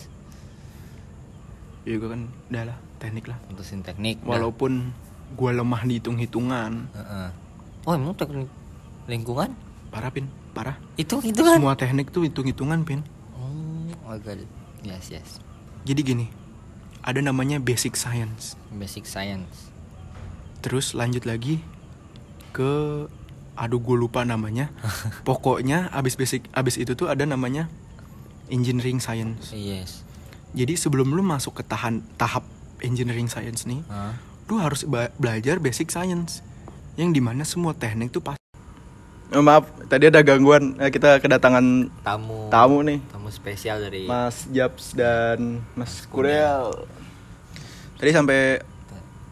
Ya 1.83 1.98
gue 1.98 2.09
kan 2.09 2.31
udah 2.52 2.62
lah 2.72 2.78
teknik 3.02 3.26
lah. 3.26 3.38
Putusin 3.50 3.83
teknik 3.83 4.22
dah. 4.22 4.37
walaupun 4.37 4.94
gue 5.33 5.50
lemah 5.50 5.83
di 5.88 5.98
hitung 5.98 6.20
hitungan 6.20 6.87
Heeh. 6.94 7.28
oh 7.88 7.92
emang 7.96 8.14
teknik 8.14 8.48
lingkungan? 9.09 9.57
Parah 9.88 10.12
pin. 10.12 10.28
Parah. 10.52 10.76
Itu 11.00 11.24
itu 11.24 11.40
kan 11.40 11.61
semua 11.61 11.76
teknik 11.76 12.12
tuh 12.12 12.24
hitung 12.24 12.44
hitungan 12.44 12.85
pin. 12.85 13.00
Oh 14.07 14.14
it. 14.14 14.62
Yes 14.87 15.11
yes. 15.11 15.42
Jadi 15.83 16.01
gini 16.03 16.27
ada 17.03 17.18
namanya 17.18 17.59
basic 17.59 17.99
science. 17.99 18.55
Basic 18.71 19.05
science. 19.05 19.71
Terus 20.62 20.95
lanjut 20.95 21.27
lagi 21.27 21.59
ke 22.55 23.07
aduh 23.59 23.83
gue 23.83 23.97
lupa 23.99 24.23
namanya. 24.23 24.71
Pokoknya 25.29 25.90
abis 25.90 26.14
basic 26.14 26.47
abis 26.55 26.79
itu 26.79 26.95
tuh 26.95 27.11
ada 27.11 27.27
namanya 27.27 27.66
engineering 28.49 29.03
science. 29.03 29.51
Yes. 29.51 30.07
Jadi 30.55 30.79
sebelum 30.79 31.11
lu 31.11 31.25
masuk 31.25 31.59
ke 31.59 31.62
tahan 31.66 32.05
tahap 32.21 32.45
engineering 32.85 33.31
science 33.31 33.64
nih 33.64 33.81
Hah? 33.88 34.12
lu 34.51 34.61
harus 34.61 34.85
belajar 35.18 35.59
basic 35.59 35.90
science. 35.90 36.45
Yang 36.95 37.18
di 37.18 37.21
mana 37.25 37.42
semua 37.42 37.73
teknik 37.73 38.12
tuh 38.12 38.21
pas 39.33 39.40
maaf 39.40 39.64
tadi 39.88 40.12
ada 40.12 40.21
gangguan. 40.21 40.77
Eh, 40.77 40.92
kita 40.92 41.16
kedatangan 41.25 41.88
tamu. 42.05 42.53
tamu 42.53 42.85
nih. 42.85 43.01
Tamu 43.09 43.33
spesial 43.33 43.81
dari 43.81 44.05
Mas 44.05 44.45
Japs 44.53 44.92
dan 44.92 45.64
Mas 45.73 46.05
Kurel. 46.05 46.85
Tadi 47.97 48.11
sampai 48.12 48.61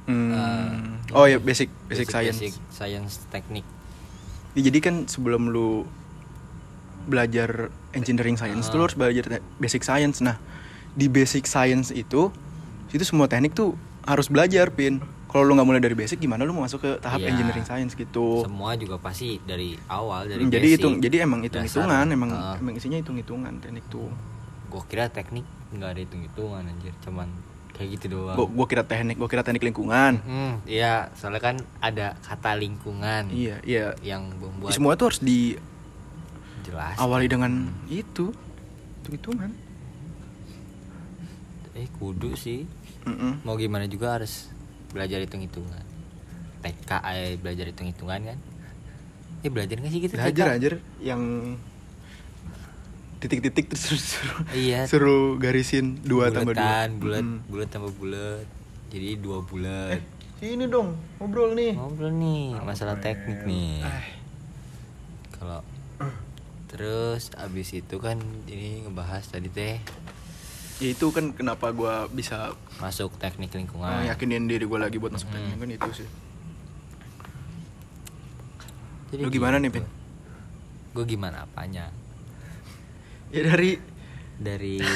hmm, 0.09 1.13
oh 1.13 1.29
ya 1.29 1.37
basic 1.37 1.69
basic, 1.85 2.09
science 2.09 2.41
basic 2.41 2.55
science. 2.73 3.21
teknik. 3.29 3.67
Ya, 4.57 4.73
jadi 4.73 4.79
kan 4.81 4.95
sebelum 5.05 5.53
lu 5.53 5.85
belajar 7.05 7.69
engineering 7.93 8.41
science 8.41 8.73
tuh 8.73 8.81
lu 8.81 8.85
harus 8.89 8.97
belajar 8.97 9.45
basic 9.61 9.85
science. 9.85 10.25
Nah, 10.25 10.41
di 10.97 11.13
basic 11.13 11.45
science 11.45 11.93
itu 11.93 12.33
itu 12.91 13.05
semua 13.05 13.29
teknik 13.29 13.53
tuh 13.53 13.77
harus 14.09 14.33
belajar, 14.33 14.73
Pin. 14.73 15.05
Kalau 15.31 15.43
lu 15.43 15.55
nggak 15.55 15.65
mulai 15.65 15.79
dari 15.79 15.95
basic 15.95 16.19
gimana 16.19 16.43
lu 16.43 16.51
mau 16.51 16.63
masuk 16.63 16.79
ke 16.79 16.91
tahap 16.99 17.19
Iya. 17.19 17.31
engineering 17.31 17.63
science 17.63 17.95
gitu. 17.95 18.43
semua 18.43 18.75
juga 18.75 18.99
pasti 18.99 19.39
dari 19.41 19.79
awal 19.87 20.27
dari 20.27 20.43
Hmm, 20.43 20.51
jadi 20.51 20.67
basic. 20.67 20.77
hitung 20.77 20.95
jadi 20.99 21.17
emang 21.23 21.41
hitung 21.41 21.63
hitungan, 21.63 22.03
Dasar. 22.03 22.13
emang 22.13 22.31
Heeh. 22.31 22.57
emang 22.59 22.75
isinya 22.75 22.99
hitung 22.99 23.15
hitungan 23.15 23.53
teknik 23.57 23.87
tuh. 23.87 24.11
gua 24.67 24.83
kira 24.85 25.07
teknik 25.07 25.43
nggak 25.71 25.87
ada 25.89 26.01
hitung 26.01 26.21
hitungan 26.21 26.63
anjir 26.65 26.95
cuman 27.01 27.27
kayak 27.73 27.89
gitu 27.93 28.07
doang 28.13 28.35
Gua, 28.35 28.47
gua 28.49 28.67
kira 28.67 28.83
teknik, 28.83 29.17
gua 29.17 29.27
kira 29.27 29.41
teknik 29.41 29.63
lingkungan. 29.65 30.13
Hmm, 30.21 30.53
iya, 30.65 31.09
soalnya 31.13 31.39
kan 31.41 31.57
ada 31.81 32.19
kata 32.21 32.55
lingkungan 32.55 33.31
Iya, 33.31 33.57
iya. 33.65 33.87
yang 34.01 34.31
membuat 34.33 34.71
Semua 34.71 34.95
tuh 34.95 35.09
harus 35.09 35.19
diawali 35.21 35.59
jelas. 36.61 36.95
dengan 37.27 37.53
itu. 37.89 38.31
Hitung 39.01 39.15
hitungan. 39.17 39.51
Eh, 41.73 41.89
kudu 41.93 42.35
sih. 42.35 42.67
Mm-mm. 43.03 43.41
Mau 43.43 43.57
gimana 43.57 43.87
juga 43.87 44.13
harus 44.13 44.51
belajar 44.91 45.19
hitung-hitungan. 45.21 45.85
TK 46.61 46.91
eh, 47.09 47.35
belajar 47.37 47.65
hitung-hitungan 47.67 48.21
kan? 48.27 48.39
Eh, 49.41 49.49
belajar 49.49 49.77
nggak 49.77 49.89
sih 49.89 50.01
gitu 50.01 50.15
Belajar 50.15 50.47
TK? 50.47 50.57
aja 50.57 50.69
yang 51.01 51.23
titik-titik 53.21 53.69
terus 53.69 53.85
suruh, 53.85 54.01
suruh, 54.13 54.39
Iya. 54.53 54.81
suruh 54.89 55.37
garisin 55.37 56.01
dua 56.03 56.33
tambah 56.33 56.57
dua. 56.57 56.89
Bulat, 56.91 57.25
Mm. 57.25 57.49
bulat 57.49 57.69
tambah 57.69 57.93
bulat. 57.95 58.45
Jadi 58.91 59.09
dua 59.17 59.39
bulat. 59.41 60.01
Ini 60.41 60.65
dong 60.67 60.97
ngobrol 61.17 61.53
nih. 61.53 61.77
Ngobrol 61.77 62.13
nih, 62.13 62.57
masalah 62.61 62.97
teknik 62.97 63.45
nih. 63.45 63.85
Ah. 63.85 64.05
Kalau 65.31 65.61
terus 66.67 67.29
abis 67.35 67.75
itu 67.75 67.97
kan 67.99 68.17
ini 68.47 68.87
ngebahas 68.87 69.27
tadi 69.27 69.49
teh 69.49 69.77
Ya 70.81 70.89
itu 70.91 71.13
kan 71.13 71.31
kenapa 71.31 71.71
gua 71.71 72.09
bisa 72.09 72.57
masuk 72.81 73.13
teknik 73.17 73.53
uh, 73.53 73.61
lingkungan. 73.61 74.09
yakinin 74.09 74.49
diri 74.49 74.65
gua 74.65 74.81
lagi 74.83 74.97
buat 74.97 75.13
masuk 75.13 75.29
Hmm. 75.29 75.37
teknik 75.37 75.57
kan 75.57 75.71
itu 75.71 75.91
sih. 76.01 76.09
Jadi 79.11 79.23
Lu 79.23 79.29
gimana 79.29 79.59
nih, 79.59 79.69
gitu. 79.69 79.83
Pin? 79.83 79.87
Gue 80.91 81.05
gimana 81.05 81.45
apanya? 81.45 81.91
Ya 83.29 83.41
dari 83.45 83.79
Dari 84.41 84.81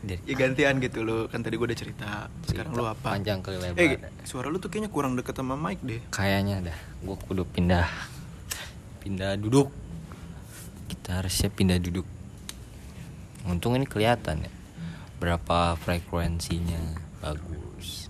dari 0.00 0.20
ya 0.24 0.34
gantian 0.34 0.80
gitu 0.80 1.00
lo 1.00 1.28
kan 1.28 1.40
tadi 1.40 1.56
gua 1.56 1.68
udah 1.68 1.78
cerita. 1.78 2.28
Sekarang 2.44 2.72
lu 2.72 2.84
apa? 2.84 3.16
Panjang 3.16 3.40
kali 3.40 3.56
lebar. 3.56 3.80
Eh, 3.80 3.96
suara 4.22 4.48
lu 4.48 4.56
tuh 4.56 4.68
kayaknya 4.68 4.92
kurang 4.92 5.16
deket 5.16 5.32
sama 5.32 5.56
mic 5.56 5.80
deh. 5.80 6.00
Kayaknya 6.08 6.68
dah, 6.68 6.78
gue 7.00 7.16
kudu 7.20 7.44
pindah, 7.46 7.88
pindah 9.00 9.36
duduk. 9.36 9.72
Kita 10.88 11.20
harusnya 11.20 11.48
pindah 11.48 11.78
duduk. 11.78 12.04
Untung 13.44 13.72
ini 13.72 13.84
kelihatan 13.84 14.44
ya, 14.44 14.50
berapa 15.20 15.76
frekuensinya 15.76 16.96
bagus. 17.20 18.08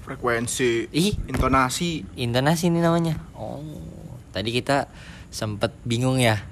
Frekuensi, 0.00 0.86
Ih. 0.90 1.16
intonasi. 1.24 2.04
Intonasi 2.14 2.68
ini 2.68 2.78
namanya. 2.78 3.16
Oh, 3.32 3.62
tadi 4.30 4.50
kita 4.50 4.86
sempet 5.28 5.72
bingung 5.82 6.18
ya, 6.18 6.42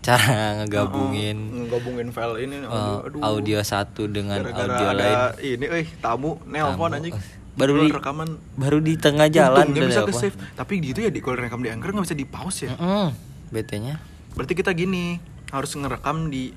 cara 0.00 0.58
ngegabungin 0.58 1.38
Uh-uh, 1.40 1.56
ngegabungin 1.62 2.08
file 2.10 2.36
ini 2.42 2.56
eh, 2.58 2.66
audio, 2.66 3.20
audio 3.22 3.58
satu 3.62 4.04
dengan 4.04 4.42
Gara-gara 4.42 4.68
audio 4.68 4.86
ada 4.88 5.04
lain. 5.32 5.54
ini 5.54 5.66
eh 5.70 5.86
tamu 5.96 6.36
nelpon 6.44 6.90
Tamu. 6.90 6.98
anjing. 6.98 7.16
Baru 7.50 7.72
di- 7.78 7.92
rekaman 7.92 8.28
Baru 8.54 8.78
di 8.78 8.94
tengah 8.94 9.28
jalan 9.28 9.70
udah 9.70 9.86
bisa 9.86 10.02
ke 10.02 10.12
save. 10.12 10.36
Tapi 10.52 10.80
gitu 10.80 11.00
ya 11.00 11.10
di 11.10 11.18
kalau 11.18 11.36
rekam 11.36 11.60
di 11.60 11.68
Anchor 11.68 11.90
nggak 11.90 12.06
bisa 12.06 12.14
di 12.14 12.24
pause 12.24 12.60
ya. 12.64 12.72
Mm-mm, 12.72 13.08
BT-nya 13.50 13.96
Berarti 14.32 14.54
kita 14.54 14.70
gini 14.70 15.18
harus 15.48 15.72
ngerekam 15.72 16.28
di 16.28 16.54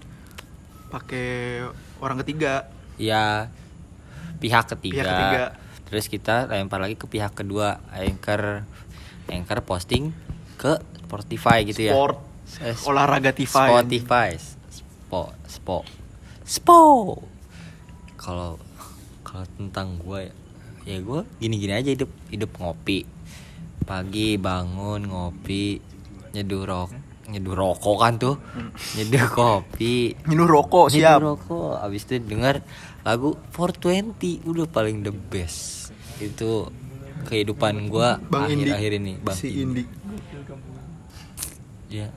pakai 0.87 1.65
orang 2.03 2.19
ketiga. 2.19 2.67
ya 2.93 3.47
pihak 4.37 4.69
ketiga. 4.69 5.01
Pihak 5.01 5.07
ketiga. 5.07 5.43
Terus 5.87 6.05
kita 6.07 6.35
lempar 6.45 6.77
lagi 6.77 6.93
ke 6.93 7.07
pihak 7.07 7.33
kedua, 7.33 7.79
anchor 7.89 8.67
anchor 9.25 9.59
posting 9.63 10.11
ke 10.55 10.77
Spotify 10.99 11.63
gitu 11.63 11.87
ya. 11.87 11.93
Sport, 11.95 12.17
Eh, 12.59 12.75
olahraga 12.85 13.31
TV. 13.31 13.49
Spotify. 13.49 14.29
Spo 14.69 15.31
spo 15.47 15.77
spo. 16.43 16.81
Kalau 18.13 18.59
kalau 19.23 19.45
tentang 19.57 19.97
gue 19.97 20.29
ya 20.83 20.99
gue 20.99 21.23
gini-gini 21.39 21.73
aja 21.73 21.89
hidup 21.89 22.11
hidup 22.27 22.51
ngopi 22.59 23.07
pagi 23.83 24.35
bangun 24.35 25.07
ngopi 25.07 25.79
nyeduh 26.31 26.63
rok 26.63 26.89
nyeduh 27.25 27.53
rokok 27.53 27.97
kan 27.97 28.13
tuh. 28.15 28.35
Nyeduh 28.93 29.27
kopi. 29.27 30.13
Minum 30.23 30.45
rokok 30.45 30.89
Nyeduh 30.89 30.99
siap. 31.09 31.19
rokok. 31.19 31.73
Abis 31.77 32.03
itu 32.03 32.19
denger 32.19 32.59
lagu 33.01 33.35
420 33.51 34.43
udah 34.43 34.65
paling 34.65 35.01
the 35.01 35.11
best. 35.11 35.91
Itu 36.17 36.67
kehidupan 37.23 37.87
Indi. 38.45 38.67
akhir-akhir 38.67 38.91
ini 38.95 39.13
bang 39.17 39.35
si 39.35 39.47
Indi. 39.57 39.83
ya. 41.89 42.09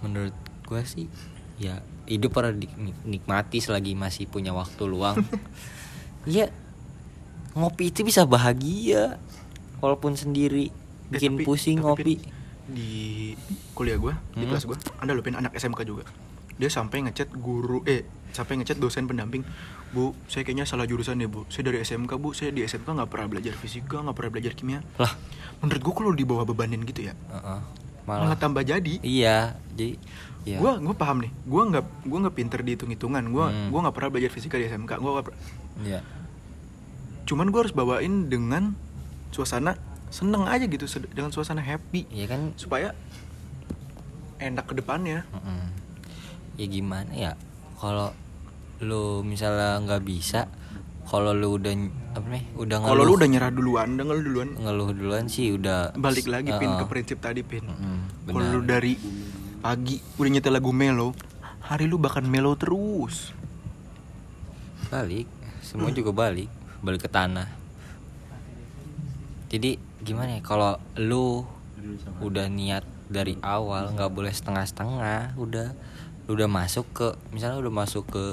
Menurut 0.00 0.34
gua 0.62 0.82
sih 0.82 1.08
ya 1.54 1.78
hidup 2.04 2.34
harus 2.34 2.58
dinikmati 2.58 3.58
selagi 3.58 3.94
masih 3.94 4.26
punya 4.26 4.52
waktu 4.52 4.84
luang. 4.84 5.16
Iya 6.24 6.52
ngopi 7.56 7.88
itu 7.88 8.02
bisa 8.02 8.24
bahagia. 8.24 9.16
Walaupun 9.78 10.12
sendiri 10.14 10.72
Eh, 11.04 11.12
bikin 11.12 11.36
tapi- 11.36 11.44
pusing 11.44 11.78
tapi, 11.78 11.84
ngopi 11.86 12.14
di 12.66 13.32
kuliah 13.72 13.96
gue 13.96 14.12
di 14.32 14.42
Hmm. 14.42 14.50
kelas 14.50 14.64
gue 14.64 14.72
ada 14.96 15.10
loh 15.10 15.20
pin 15.20 15.34
anak 15.34 15.52
SMK 15.52 15.80
juga. 15.82 16.04
Dia 16.54 16.68
sampai 16.68 17.02
ngechat 17.02 17.34
guru 17.34 17.82
eh 17.82 18.02
sampai 18.30 18.56
ngechat 18.56 18.76
dosen 18.76 19.04
pendamping 19.04 19.42
bu 19.90 20.10
saya 20.24 20.42
kayaknya 20.42 20.64
salah 20.64 20.84
jurusan 20.84 21.16
ya 21.16 21.26
bu. 21.26 21.44
Saya 21.46 21.68
dari 21.68 21.80
SMK 21.80 22.12
bu. 22.14 22.30
Saya 22.30 22.50
di 22.50 22.62
SMK 22.62 22.86
nggak 22.86 23.06
pernah 23.06 23.26
belajar 23.28 23.52
fisika 23.54 24.00
nggak 24.00 24.14
pernah 24.14 24.30
belajar 24.30 24.52
kimia. 24.52 24.80
Lah. 24.96 25.12
Menurut 25.58 25.82
gue 25.82 25.94
kalau 25.94 26.12
dibawa 26.12 26.42
bebanin 26.42 26.82
gitu 26.82 27.04
ya 27.04 27.14
heeh. 27.14 27.60
malah, 28.04 28.28
malah. 28.28 28.36
tambah 28.36 28.62
jadi. 28.62 29.00
Iya 29.00 29.56
jadi 29.70 29.96
ya 30.44 30.58
gue 30.58 30.72
gue 30.78 30.94
paham 30.94 31.20
nih. 31.20 31.32
Gue 31.42 31.62
nggak 31.64 31.84
gue 32.02 32.18
nggak 32.20 32.34
pinter 32.34 32.60
di 32.60 32.70
hitung 32.72 32.90
hitungan 32.90 33.24
gue 33.24 33.44
Hmm. 33.44 33.68
gue 33.68 33.80
nggak 33.80 33.94
pernah 33.94 34.10
belajar 34.10 34.30
fisika 34.30 34.56
di 34.56 34.64
SMK 34.64 34.92
gue 34.94 35.10
nggak 35.10 35.26
per- 35.26 35.38
iya. 35.82 36.00
Cuman 37.24 37.48
gue 37.48 37.60
harus 37.60 37.72
bawain 37.72 38.28
dengan 38.28 38.76
suasana 39.30 39.74
seneng 40.14 40.46
aja 40.46 40.62
gitu 40.62 40.86
dengan 41.10 41.34
suasana 41.34 41.58
happy. 41.58 42.06
Iya 42.06 42.30
kan? 42.30 42.54
Supaya 42.54 42.94
enak 44.38 44.70
ke 44.70 44.74
depannya. 44.78 45.26
Mm-mm. 45.34 45.74
ya 46.54 46.66
gimana 46.70 47.10
ya 47.10 47.32
kalau 47.82 48.14
lu 48.78 49.26
misalnya 49.26 49.82
nggak 49.82 50.06
bisa 50.06 50.46
kalau 51.02 51.34
lu 51.34 51.58
udah 51.58 51.74
apa 52.14 52.26
nih 52.30 52.46
udah 52.54 52.78
kalau 52.78 53.02
lu 53.02 53.10
ngeluh- 53.10 53.18
udah 53.18 53.28
nyerah 53.28 53.50
duluan 53.50 53.88
udah 53.98 54.04
ngeluh 54.06 54.22
duluan. 54.22 54.48
Ngeluh 54.54 54.88
duluan 54.94 55.24
sih 55.26 55.50
udah 55.50 55.90
balik 55.98 56.30
lagi 56.30 56.54
pin 56.54 56.70
Heeh. 56.70 56.78
ke 56.78 56.84
prinsip 56.86 57.18
tadi 57.18 57.42
pin. 57.42 57.66
Mm-mm, 57.66 57.98
kalau 58.30 58.38
benar. 58.38 58.54
lu 58.54 58.60
dari 58.62 58.94
pagi 59.58 59.98
udah 60.14 60.30
nyetel 60.30 60.54
lagu 60.54 60.70
melo 60.70 61.10
hari 61.58 61.90
lu 61.90 61.98
bahkan 61.98 62.22
melo 62.22 62.54
terus. 62.54 63.34
Balik 64.94 65.26
semua 65.58 65.90
juga 65.90 66.14
balik 66.14 66.46
balik 66.86 67.02
ke 67.02 67.10
tanah 67.10 67.50
jadi 69.54 69.78
gimana 70.02 70.34
ya 70.34 70.42
kalau 70.42 70.82
lu 70.98 71.46
udah 72.18 72.50
niat 72.50 72.82
dari 73.06 73.38
awal 73.38 73.94
nggak 73.94 74.10
boleh 74.10 74.34
setengah-setengah 74.34 75.38
udah 75.38 75.70
lu 76.26 76.30
udah 76.34 76.50
masuk 76.50 76.82
ke 76.90 77.14
misalnya 77.30 77.62
udah 77.62 77.70
masuk 77.70 78.02
ke 78.10 78.24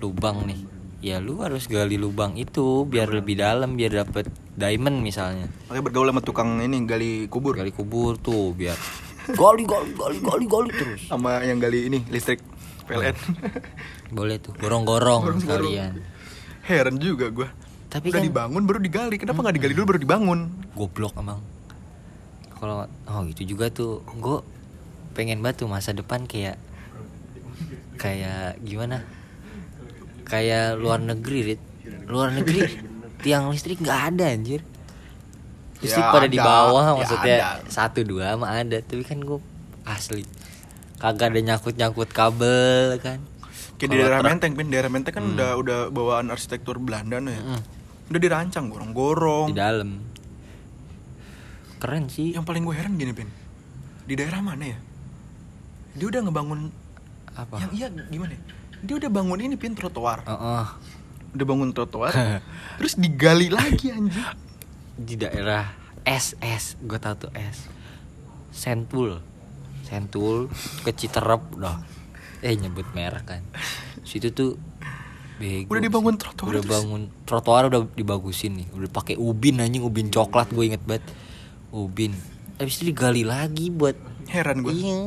lubang 0.00 0.48
nih. 0.48 0.64
Ya 1.04 1.20
lu 1.20 1.44
harus 1.44 1.68
gali 1.68 2.00
lubang 2.00 2.40
itu 2.40 2.88
biar 2.88 3.12
lebih 3.12 3.36
dalam 3.36 3.76
biar 3.76 3.92
dapet 3.92 4.32
diamond 4.56 5.04
misalnya. 5.04 5.52
Makanya 5.68 5.84
bergaul 5.84 6.08
sama 6.08 6.24
tukang 6.24 6.56
ini 6.64 6.88
gali 6.88 7.28
kubur. 7.28 7.52
Gali 7.60 7.76
kubur 7.76 8.16
tuh 8.16 8.56
biar 8.56 8.80
gali 9.28 9.68
gali 9.68 9.92
gali 9.92 10.18
gali 10.24 10.44
gali 10.48 10.70
terus. 10.72 11.04
Sama 11.04 11.44
yang 11.44 11.60
gali 11.60 11.92
ini 11.92 12.00
listrik 12.08 12.40
PLN 12.88 13.16
boleh 14.16 14.40
tuh 14.40 14.56
gorong-gorong 14.56 15.20
Gorong-gorong. 15.28 15.72
sekalian. 15.72 15.92
Heran 16.64 16.96
juga 16.96 17.28
gua 17.28 17.48
Tapi 17.94 18.10
udah 18.10 18.18
kan- 18.18 18.26
dibangun 18.26 18.62
baru 18.64 18.80
digali. 18.80 19.16
Kenapa 19.16 19.38
nggak 19.40 19.54
digali 19.54 19.72
dulu 19.72 19.86
baru 19.88 20.00
dibangun? 20.00 20.38
Goblok 20.74 21.14
emang 21.14 21.38
kalau 22.54 22.82
oh 23.04 23.20
gitu 23.28 23.46
juga 23.46 23.68
tuh. 23.68 24.02
Gue 24.14 24.42
pengen 25.12 25.38
batu 25.38 25.64
masa 25.64 25.92
depan 25.92 26.24
kayak 26.24 26.58
kayak 27.96 28.58
gimana? 28.60 29.06
Kayak 30.24 30.74
luar 30.74 30.98
negeri 30.98 31.40
Rit. 31.46 31.62
luar 32.04 32.32
negeri 32.32 32.60
tiang 33.20 33.48
listrik 33.48 33.78
nggak 33.78 34.00
ada 34.10 34.24
anjir. 34.28 34.60
Listrik 35.78 36.02
Ya 36.02 36.10
pada 36.10 36.26
di 36.26 36.36
bawah 36.36 36.84
ya 36.84 36.92
maksudnya 36.94 37.36
ada. 37.36 37.68
satu 37.68 38.00
dua 38.02 38.34
mah 38.34 38.56
ada. 38.56 38.80
Tapi 38.80 39.02
kan 39.02 39.20
gue 39.20 39.38
asli. 39.84 40.24
Kagak 40.96 41.30
ada 41.30 41.40
nyangkut 41.42 41.74
nyangkut 41.74 42.10
kabel 42.10 42.96
kan. 42.98 43.20
Kayak 43.74 43.86
di 43.86 43.96
daerah 43.98 44.18
truk- 44.18 44.30
Menteng 44.30 44.52
pin. 44.54 44.66
Daerah 44.66 44.88
Menteng 44.88 45.12
kan 45.12 45.24
udah 45.28 45.50
udah 45.54 45.78
bawaan 45.88 46.26
arsitektur 46.28 46.76
Belanda 46.78 47.18
nih 47.18 47.36
Mm. 47.36 47.62
Udah 48.10 48.20
dirancang 48.20 48.68
gorong-gorong. 48.68 49.52
Di 49.52 49.56
dalam. 49.56 49.90
Keren 51.78 52.08
sih. 52.08 52.32
Yang 52.32 52.44
paling 52.44 52.62
gue 52.64 52.74
heran 52.76 52.94
gini 52.96 53.12
pin. 53.12 53.28
Di 54.04 54.14
daerah 54.16 54.40
mana 54.44 54.64
ya? 54.64 54.78
Dia 55.94 56.06
udah 56.10 56.20
ngebangun 56.26 56.60
apa? 57.34 57.54
Yang 57.60 57.72
iya 57.76 57.86
gimana 58.10 58.34
ya? 58.34 58.42
dia 58.84 58.94
udah 59.00 59.10
bangun 59.10 59.40
ini 59.40 59.56
pin 59.56 59.72
trotoar. 59.72 60.28
Heeh. 60.28 60.66
udah 61.34 61.46
bangun 61.48 61.70
trotoar. 61.72 62.12
Terus 62.78 62.94
digali 63.00 63.48
lagi 63.48 63.90
anjir 63.90 64.22
di 64.94 65.16
daerah 65.16 65.72
S 66.04 66.36
S. 66.38 66.76
Gue 66.84 67.00
tau 67.00 67.16
tuh 67.16 67.32
S. 67.32 67.66
Sentul. 68.52 69.18
Sentul 69.88 70.52
ke 70.84 70.92
Citerep 70.92 71.42
dah. 71.58 71.80
Eh 72.44 72.54
nyebut 72.54 72.86
merek 72.92 73.24
kan. 73.24 73.42
Situ 74.04 74.30
tuh 74.36 74.60
bego 75.34 75.70
Udah 75.70 75.82
dibangun 75.82 76.14
trotoar 76.14 76.50
udah 76.50 76.62
terus. 76.62 76.72
bangun 76.72 77.02
trotoar 77.24 77.62
udah 77.66 77.80
dibagusin 77.90 78.52
nih. 78.54 78.68
Udah 78.70 78.88
pakai 78.88 79.14
ubin 79.14 79.58
anjing 79.58 79.82
ubin 79.82 80.08
coklat 80.08 80.48
gue 80.48 80.64
inget 80.64 80.82
banget. 80.82 81.02
Ubin. 81.68 82.14
Habis 82.54 82.78
itu 82.78 82.90
digali 82.90 83.22
lagi 83.22 83.68
buat 83.68 83.98
heran 84.26 84.62
gue 84.62 84.70
iya. 84.70 84.98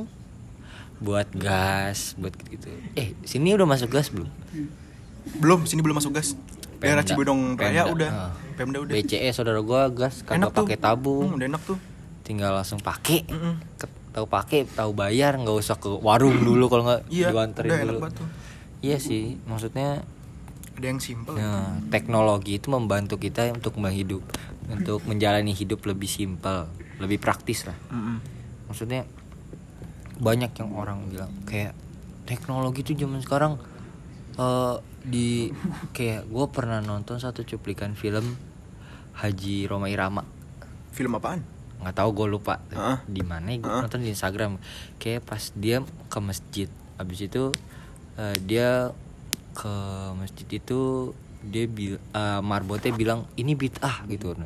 Buat 0.98 1.30
gas 1.32 2.18
buat 2.18 2.34
gitu 2.34 2.68
eh 2.94 3.14
sini 3.22 3.54
udah 3.54 3.64
masuk 3.64 3.88
gas 3.88 4.10
belum? 4.10 4.28
Belum 5.38 5.64
sini 5.64 5.80
belum 5.80 5.96
masuk 5.96 6.12
gas. 6.12 6.34
Daerah 6.78 7.02
Pemda. 7.02 7.10
Cibodong 7.14 7.42
Raya 7.56 7.84
udah. 7.88 8.10
Ah. 8.10 8.32
Pemda 8.54 8.78
udah. 8.80 8.94
BCE 8.94 9.30
saudara 9.32 9.60
gue 9.60 9.82
gas. 9.94 10.22
Kagak 10.22 10.52
tuh. 10.52 10.66
pakai 10.66 10.78
tabung. 10.78 11.26
Hmm, 11.30 11.38
udah 11.38 11.48
enak 11.48 11.62
tuh. 11.64 11.78
Tinggal 12.22 12.52
langsung 12.54 12.78
pakai. 12.78 13.26
Mm-mm. 13.26 13.54
Ke- 13.76 13.90
tahu 14.12 14.26
pakai 14.26 14.66
tahu 14.68 14.92
bayar. 14.92 15.38
Nggak 15.38 15.56
usah 15.56 15.78
ke 15.78 15.90
warung 15.90 16.38
dulu 16.38 16.66
kalau 16.68 16.84
nggak 16.84 17.02
iya 17.08 17.30
dianterin 17.30 17.70
udah 17.70 17.80
enak 17.80 17.96
dulu. 17.96 18.26
iya 18.78 18.98
sih 18.98 19.42
maksudnya 19.46 20.06
ada 20.78 20.86
yang 20.94 21.02
simpel 21.02 21.34
nah, 21.34 21.82
teknologi 21.90 22.62
itu 22.62 22.70
membantu 22.70 23.18
kita 23.18 23.50
untuk 23.50 23.82
menghidup 23.82 24.22
untuk 24.70 25.02
menjalani 25.10 25.52
hidup 25.58 25.82
lebih 25.90 26.06
simpel 26.06 26.70
lebih 27.02 27.18
praktis 27.18 27.66
lah 27.66 27.78
Mm-mm. 27.90 28.22
maksudnya 28.70 29.10
banyak 30.22 30.54
yang 30.54 30.70
orang 30.78 31.10
bilang 31.10 31.34
kayak 31.50 31.74
teknologi 32.30 32.86
itu 32.86 32.94
zaman 33.06 33.22
sekarang 33.26 33.58
eh 34.38 34.78
di 35.08 35.50
kayak 35.96 36.28
gue 36.28 36.46
pernah 36.52 36.84
nonton 36.84 37.18
satu 37.18 37.48
cuplikan 37.48 37.96
film 37.96 38.36
Haji 39.18 39.66
Roma 39.66 39.88
Irama 39.88 40.22
film 40.92 41.16
apaan 41.16 41.42
nggak 41.78 41.96
tahu 41.96 42.10
gue 42.12 42.28
lupa 42.28 42.60
Heeh. 42.74 42.98
di 43.08 43.24
mana 43.24 43.54
gue 43.56 43.64
Heeh. 43.64 43.82
nonton 43.88 44.04
di 44.04 44.12
Instagram 44.12 44.60
kayak 45.00 45.24
pas 45.24 45.54
dia 45.56 45.82
ke 46.12 46.20
masjid 46.20 46.70
habis 47.00 47.24
itu 47.24 47.54
eh, 48.20 48.36
dia 48.44 48.92
ke 49.58 49.74
masjid 50.14 50.46
itu 50.62 51.12
dia 51.42 51.66
bil 51.66 51.98
eh, 51.98 52.42
marbotnya 52.46 52.94
bilang 52.94 53.26
ini 53.34 53.58
bid'ah 53.58 54.06
gitu. 54.06 54.38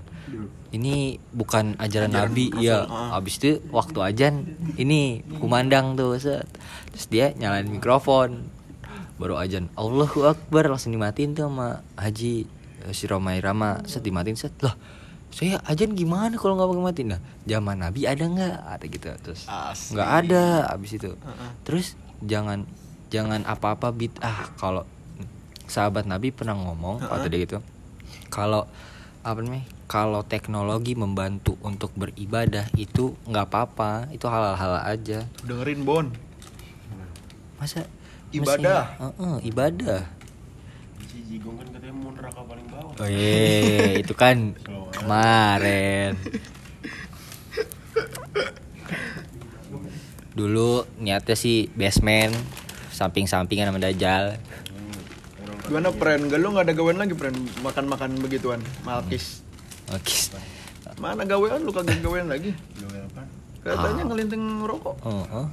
Ini 0.71 1.19
bukan 1.35 1.75
ajaran, 1.75 2.11
Ajaran 2.15 2.31
nabi 2.31 2.47
Rasul, 2.47 2.63
ya 2.63 2.77
heeh. 2.87 3.09
habis 3.11 3.35
itu 3.43 3.51
waktu 3.75 3.99
ajan 3.99 4.33
ini 4.79 5.19
kumandang 5.43 5.99
tuh 5.99 6.15
set. 6.15 6.47
terus 6.95 7.05
dia 7.11 7.35
nyalain 7.35 7.67
mikrofon. 7.67 8.47
Baru 9.19 9.35
ajan 9.35 9.67
Allahu 9.75 10.25
Akbar 10.25 10.71
langsung 10.71 10.95
dimatiin 10.95 11.35
tuh 11.35 11.51
sama 11.51 11.83
Haji 11.99 12.47
eh, 12.87 12.93
si 12.95 13.03
Roma 13.11 13.35
Irama. 13.35 13.83
Set 13.83 14.03
dimatiin 14.07 14.39
set. 14.39 14.55
Lah 14.63 14.75
saya 15.31 15.63
ajan 15.63 15.95
gimana 15.95 16.35
kalau 16.35 16.59
nggak 16.59 16.69
pakai 16.75 16.83
matiin 16.91 17.07
nah 17.15 17.21
zaman 17.47 17.79
Nabi 17.79 18.03
ada 18.03 18.23
nggak? 18.27 18.55
Ada 18.67 18.85
gitu 18.87 19.07
terus 19.23 19.41
nggak 19.95 20.09
ada 20.27 20.43
abis 20.75 20.91
itu. 20.99 21.11
Terus 21.63 21.95
jangan 22.19 22.67
jangan 23.11 23.43
apa-apa 23.47 23.91
bid'ah 23.91 24.55
kalau 24.59 24.87
sahabat 25.71 26.03
Nabi 26.03 26.29
pernah 26.29 26.51
ngomong 26.53 26.99
Heeh. 26.99 27.07
waktu 27.07 27.27
dia 27.31 27.39
gitu 27.41 27.57
kalau 28.27 28.67
apa 29.21 29.39
namanya 29.39 29.63
kalau 29.85 30.19
teknologi 30.21 30.91
membantu 30.93 31.55
untuk 31.61 31.91
beribadah 31.93 32.67
itu 32.75 33.15
nggak 33.23 33.45
apa-apa 33.45 34.07
itu 34.09 34.23
halal-halal 34.23 34.81
aja. 34.81 35.27
Dengerin 35.41 35.83
Bon. 35.83 36.07
Masa 37.55 37.85
Ibadah. 38.31 38.95
mesti- 38.95 39.03
Heeh, 39.03 39.35
ibadah. 39.45 40.01
Si 41.05 41.19
Jigong 41.27 41.55
kan 41.55 41.67
katanya 41.69 41.93
mau 41.93 42.09
neraka 42.09 42.41
paling 42.41 42.65
bawah. 42.65 42.95
oh 42.97 43.05
iya 43.05 43.99
itu 43.99 44.13
kan 44.15 44.55
kemarin. 44.89 46.15
Dulu 50.31 50.87
niatnya 50.97 51.35
sih 51.35 51.67
basement 51.71 52.31
samping-sampingan 52.89 53.67
sama 53.67 53.77
Dajjal 53.77 54.39
gimana 55.71 55.95
pren? 55.95 56.27
Gak 56.27 56.39
lu 56.43 56.51
nggak 56.51 56.67
ada 56.67 56.73
gawean 56.75 56.99
lagi 56.99 57.15
pren? 57.15 57.31
Makan 57.63 57.87
makan 57.87 58.19
begituan 58.19 58.59
malkis. 58.83 59.39
Oke 59.87 60.11
mana 61.01 61.25
gawean? 61.25 61.63
Lu 61.65 61.73
kagak 61.73 62.03
gawean 62.03 62.29
lagi. 62.29 62.53
Gawe 62.77 62.99
apa? 63.09 63.23
katanya 63.61 64.09
ngelinting 64.09 64.65
rokok. 64.65 64.97
Oh, 65.05 65.21
oh. 65.29 65.47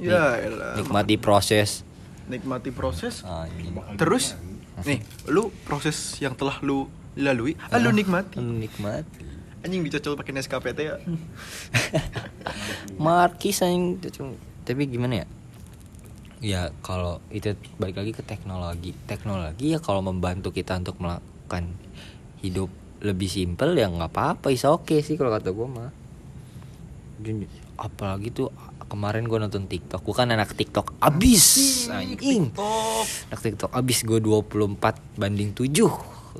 ya 0.00 0.40
elah. 0.40 0.76
nikmati 0.80 1.20
proses. 1.20 1.84
Nikmati 2.26 2.72
proses. 2.72 3.20
Anjing. 3.24 3.76
terus 4.00 4.36
nih 4.88 5.04
lu 5.28 5.52
proses 5.68 6.16
yang 6.24 6.32
telah 6.32 6.56
lu 6.64 6.88
lalui 7.16 7.56
ah, 7.68 7.76
lu 7.80 7.92
nikmati. 7.92 8.40
Nikmati. 8.40 9.28
Anjing 9.60 9.84
dicocol 9.84 10.16
pakai 10.16 10.32
Nescafe 10.32 10.72
ya. 10.72 10.96
Markis 13.04 13.60
anjing 13.60 14.00
tapi 14.64 14.86
gimana 14.88 15.24
ya 15.24 15.26
ya 16.40 16.72
kalau 16.80 17.20
itu 17.28 17.52
balik 17.76 18.00
lagi 18.00 18.12
ke 18.16 18.22
teknologi. 18.24 18.96
Teknologi 19.04 19.76
ya 19.76 19.78
kalau 19.78 20.00
membantu 20.00 20.50
kita 20.50 20.80
untuk 20.80 20.96
melakukan 20.98 21.68
hidup 22.40 22.72
lebih 23.00 23.28
simpel 23.28 23.76
ya 23.76 23.88
nggak 23.88 24.12
apa-apa. 24.12 24.52
Is 24.52 24.64
oke 24.64 25.00
sih 25.04 25.16
kalau 25.20 25.30
kata 25.32 25.52
gue 25.52 25.68
mah. 25.68 25.92
Apalagi 27.76 28.32
tuh 28.32 28.48
kemarin 28.90 29.28
gue 29.28 29.38
nonton 29.38 29.70
TikTok. 29.70 30.02
Gue 30.02 30.16
kan 30.16 30.32
anak 30.32 30.56
TikTok 30.56 30.98
abis. 30.98 31.86
Anjing 31.92 32.50
anak 33.30 33.40
TikTok 33.40 33.70
abis 33.70 34.02
gue 34.02 34.18
24 34.18 35.20
banding 35.20 35.54
7 35.54 35.70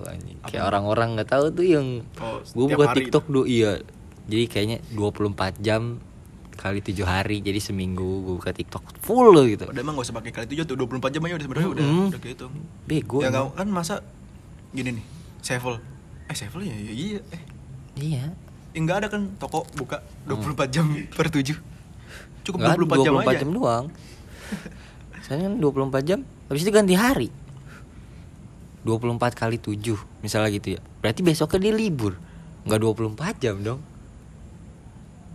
Anjing. 0.00 0.38
kayak 0.48 0.64
orang-orang 0.66 1.14
nggak 1.14 1.30
tahu 1.30 1.44
tuh 1.54 1.66
yang 1.66 1.86
Oh, 2.18 2.40
gue 2.42 2.66
buka 2.74 2.96
TikTok 2.96 3.24
do 3.30 3.46
iya. 3.46 3.78
Jadi 4.30 4.44
kayaknya 4.46 4.78
24 4.94 5.58
jam 5.62 5.98
kali 6.60 6.84
tujuh 6.84 7.02
hari 7.02 7.40
jadi 7.40 7.56
seminggu 7.56 8.04
gue 8.20 8.34
buka 8.36 8.52
TikTok 8.52 9.00
full 9.00 9.32
gitu 9.48 9.64
Udah 9.64 9.80
emang 9.80 9.96
gak 9.96 10.04
usah 10.04 10.14
pakai 10.14 10.30
kali 10.30 10.46
tujuh 10.46 10.64
tuh 10.64 10.76
24 10.76 11.08
jam 11.08 11.24
aja 11.24 11.34
udah 11.34 11.46
sebenarnya 11.48 11.70
udah 11.72 11.84
Mm-mm. 11.84 12.08
udah 12.12 12.20
gitu. 12.20 12.46
bego 12.84 13.18
ya 13.18 13.28
nggak 13.28 13.56
kan 13.56 13.68
masa 13.70 13.94
gini 14.70 15.00
nih, 15.00 15.04
Sevel. 15.40 15.80
Eh 16.28 16.36
Sevel 16.36 16.62
ya, 16.62 16.76
ya 16.76 16.92
iya. 16.92 17.18
Eh, 17.32 17.42
iya 17.98 18.24
enggak 18.70 19.02
ada 19.02 19.08
kan 19.08 19.34
toko 19.34 19.66
buka 19.74 19.98
24 20.28 20.68
jam 20.70 20.86
per 21.16 21.26
7. 21.26 21.58
Cukup 22.40 22.56
Nggak, 22.56 22.76
24, 22.88 23.04
jam 23.04 23.12
24 23.16 23.24
aja. 23.26 23.36
jam 23.36 23.50
doang 23.50 23.86
Soalnya 25.24 25.44
kan 25.44 25.54
24 25.60 26.08
jam 26.08 26.18
Habis 26.48 26.62
itu 26.62 26.72
ganti 26.72 26.94
hari 26.96 27.28
24 28.80 29.20
kali 29.36 29.56
7 29.60 29.76
Misalnya 30.20 30.48
gitu 30.50 30.68
ya 30.72 30.80
Berarti 30.98 31.20
besoknya 31.20 31.68
dia 31.68 31.74
libur 31.76 32.16
Nggak 32.64 32.80
24 32.80 33.44
jam 33.44 33.56
dong 33.60 33.80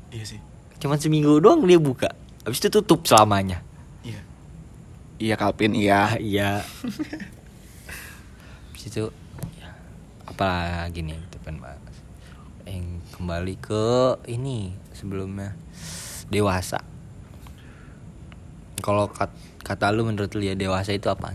Iya 0.10 0.26
sih. 0.26 0.40
Cuman 0.86 1.02
seminggu 1.02 1.42
doang 1.42 1.66
dia 1.66 1.82
buka 1.82 2.14
Habis 2.46 2.62
itu 2.62 2.70
tutup 2.70 3.10
selamanya 3.10 3.66
Iya. 4.06 4.22
Iya 5.18 5.34
Kalpin, 5.34 5.74
iya. 5.74 5.98
Ah, 6.06 6.14
Iya 6.22 6.50
Habis 8.70 8.84
itu 8.86 9.10
ya, 9.58 9.74
Apalagi 10.30 11.02
nih 11.02 11.18
kita 11.18 11.38
pengen 11.42 11.66
bahas 11.66 11.82
Yang 12.70 13.02
kembali 13.18 13.56
ke 13.58 13.86
Ini 14.30 14.78
Sebelumnya 14.94 15.58
Dewasa 16.30 16.86
Kalau 18.78 19.10
kat- 19.10 19.34
kata 19.66 19.90
lu 19.90 20.06
menurut 20.06 20.38
lu 20.38 20.46
ya 20.46 20.54
Dewasa 20.54 20.94
itu 20.94 21.10
apaan? 21.10 21.34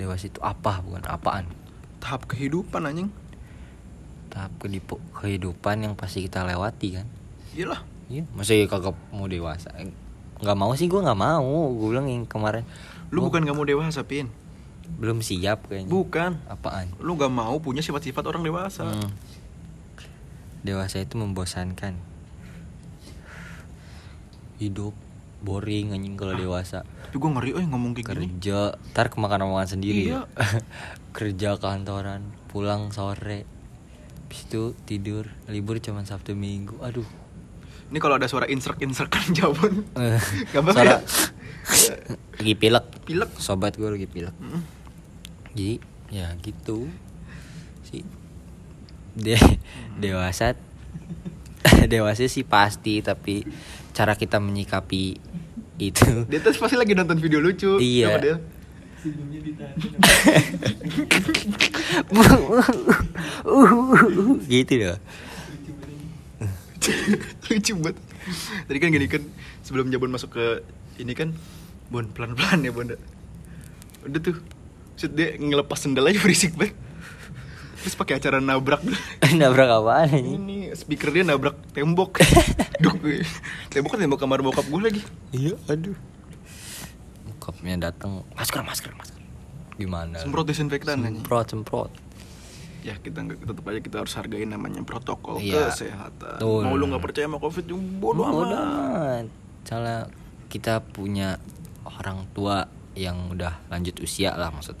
Dewasa 0.00 0.32
itu 0.32 0.40
apa 0.40 0.80
bukan 0.80 1.04
apaan 1.04 1.52
Tahap 2.00 2.24
kehidupan 2.28 2.84
anjing. 2.88 3.12
Tahap 4.32 4.52
kehidupan 5.20 5.84
yang 5.84 5.92
pasti 5.92 6.24
kita 6.24 6.48
lewati 6.48 6.96
kan 6.96 7.08
Iyalah. 7.54 7.80
Iya 8.04 8.22
Masa 8.30 8.52
ya 8.52 8.66
kagak 8.66 8.92
mau 9.10 9.24
dewasa 9.24 9.70
nggak 10.34 10.58
mau 10.58 10.74
sih 10.74 10.86
gue 10.86 10.98
nggak 10.98 11.16
mau 11.16 11.72
gue 11.72 11.88
bilang 11.88 12.04
yang 12.04 12.26
kemarin 12.26 12.66
Lu 13.08 13.22
gua 13.22 13.30
bukan 13.30 13.46
gak 13.46 13.54
mau 13.54 13.62
dewasa, 13.62 14.02
Pin. 14.02 14.26
belum 14.98 15.22
siap 15.22 15.70
kayaknya 15.70 15.88
Bukan. 15.88 16.36
apaan 16.44 16.90
Lu 16.98 17.14
gak 17.14 17.30
mau 17.30 17.56
punya 17.56 17.80
sifat-sifat 17.80 18.26
orang 18.26 18.42
dewasa. 18.42 18.84
Hmm. 18.84 19.08
Dewasa 20.60 20.98
itu 20.98 21.14
membosankan. 21.14 21.94
Hidup 24.56 24.92
boring 25.40 25.92
anjing 25.92 26.16
kalau 26.16 26.34
dewasa. 26.34 26.82
Tapi 26.84 27.16
gue 27.16 27.30
ngeri 27.30 27.50
oh 27.52 27.62
ngomong 27.62 27.92
kayak 27.92 28.06
gini. 28.10 28.26
Kerja, 28.32 28.58
ntar 28.90 29.08
kemakan 29.08 29.44
omongan 29.44 29.68
sendiri 29.70 30.08
Iya. 30.08 30.24
ya. 30.24 30.44
Kerja 31.16 31.50
kantoran, 31.56 32.32
pulang 32.48 32.90
sore. 32.90 33.44
Habis 34.24 34.40
itu 34.44 34.62
tidur, 34.82 35.28
libur 35.46 35.78
cuma 35.78 36.02
Sabtu 36.02 36.34
Minggu. 36.34 36.80
Aduh. 36.80 37.06
Ini 37.84 37.98
kalau 37.98 38.16
ada 38.16 38.26
suara 38.26 38.46
insert-insertan 38.46 39.32
jawaban. 39.36 39.84
Eh, 39.94 40.20
Gak 40.50 40.60
apa-apa 40.60 40.74
suara- 40.74 41.00
ya? 41.00 41.94
lagi 42.34 42.54
pilek. 42.54 42.84
Pilek. 43.04 43.30
Sobat 43.36 43.74
gue 43.74 43.86
lagi 43.86 44.04
pilek. 44.04 44.34
Mm. 44.36 44.62
Jadi 45.50 45.70
ya 46.10 46.28
gitu 46.38 46.88
sih. 47.84 48.04
De 49.14 49.38
dewasa 49.96 50.52
dewasa 51.92 52.26
sih 52.26 52.42
pasti 52.42 53.00
tapi 53.00 53.46
cara 53.94 54.12
kita 54.12 54.42
menyikapi 54.42 55.16
itu 55.74 56.26
Dia 56.26 56.38
tuh 56.38 56.52
pasti 56.54 56.74
lagi 56.74 56.92
nonton 56.92 57.16
video 57.16 57.38
lucu. 57.38 57.78
Iya. 57.78 58.18
Dia? 58.18 58.36
gitu 64.46 64.74
loh 64.80 64.98
lucu. 67.50 67.72
Banget. 67.78 67.96
Tadi 68.68 68.78
kan 68.80 68.88
gini 68.92 69.06
kan 69.06 69.22
sebelum 69.64 69.88
Jabon 69.92 70.12
masuk 70.12 70.36
ke 70.36 70.46
ini 71.00 71.12
kan 71.12 71.34
Bon 71.92 72.06
pelan-pelan 72.08 72.64
ya 72.64 72.72
Bon 72.72 72.88
udah 74.04 74.20
tuh. 74.20 74.36
Maksud 74.94 75.10
dia 75.18 75.34
ngelepas 75.34 75.78
sendal 75.80 76.06
aja 76.06 76.22
berisik 76.22 76.54
banget. 76.54 76.76
Terus 77.82 77.98
pakai 77.98 78.16
acara 78.16 78.38
nabrak. 78.40 78.80
Nabrak 79.40 79.68
apaan 79.68 80.16
ini? 80.16 80.30
Ini 80.38 80.58
speaker 80.72 81.12
dia 81.12 81.26
nabrak 81.26 81.58
tembok. 81.74 82.22
Duk, 82.84 82.96
tembok 83.68 83.90
kan 83.92 83.98
tembok 84.00 84.20
kamar 84.22 84.40
bokap 84.40 84.64
gue 84.70 84.80
lagi. 84.80 85.02
Iya 85.34 85.58
aduh. 85.68 85.98
Bokapnya 87.28 87.90
datang 87.90 88.24
masker 88.38 88.62
masker 88.64 88.92
masker 88.96 89.20
gimana? 89.78 90.16
Semprot 90.22 90.46
desinfektan 90.46 91.02
aja 91.02 91.10
semprot 91.10 91.46
semprot 91.50 91.90
ya 92.84 93.00
kita 93.00 93.24
nggak 93.24 93.48
tetap 93.48 93.64
aja 93.64 93.80
kita 93.80 93.96
harus 94.04 94.12
hargain 94.12 94.44
namanya 94.46 94.84
protokol 94.84 95.40
Iya. 95.40 95.72
kesehatan. 95.72 96.36
Betul. 96.36 96.68
mau 96.68 96.76
lu 96.76 96.84
nggak 96.86 97.00
percaya 97.00 97.24
sama 97.24 97.40
covid 97.40 97.64
juga 97.64 97.80
bodoh 97.98 98.24
amat. 98.28 98.44
amat. 98.52 99.26
Salah 99.64 100.00
kita 100.52 100.84
punya 100.84 101.40
orang 101.82 102.28
tua 102.30 102.68
yang 102.92 103.32
udah 103.32 103.64
lanjut 103.66 103.96
usia 103.98 104.36
lah 104.36 104.52
maksud 104.52 104.76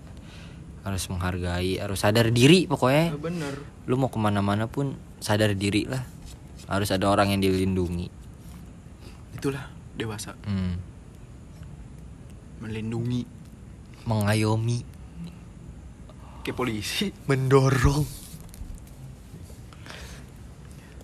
harus 0.84 1.04
menghargai 1.08 1.80
harus 1.80 1.96
sadar 1.98 2.28
diri 2.28 2.68
Ya, 2.68 2.70
pokoknya 2.70 3.16
bener. 3.16 3.54
Lu 3.88 3.96
mau 3.96 4.12
ke 4.12 4.20
mana-mana 4.20 4.68
pun 4.68 5.00
sadar 5.18 5.56
diri 5.56 5.88
lah. 5.88 6.04
Harus 6.68 6.92
ada 6.92 7.08
orang 7.08 7.32
yang 7.32 7.40
dilindungi. 7.40 8.12
Itulah 9.32 9.64
dewasa. 9.96 10.36
Hmm. 10.44 10.76
melindungi. 12.60 13.24
Mengayomi 14.04 14.84
kayak 16.44 16.60
polisi. 16.60 17.08
Mendorong. 17.24 18.04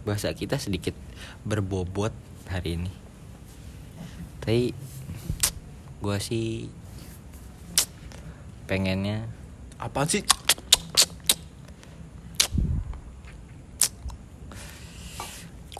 Bahasa 0.05 0.37
kita 0.37 0.61
sedikit 0.61 0.93
berbobot 1.49 2.13
hari 2.53 2.77
ini. 2.77 2.93
Tapi 4.45 4.77
gua 6.05 6.21
sih 6.21 6.69
pengennya 8.69 9.25
apaan 9.81 10.09
sih? 10.13 10.23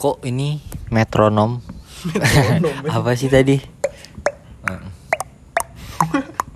Kok 0.01 0.25
ini 0.25 0.57
metronom? 0.89 1.61
Metronom, 2.09 2.75
ya. 2.89 2.97
apa 2.97 3.13
sih 3.13 3.29
tadi? 3.29 3.61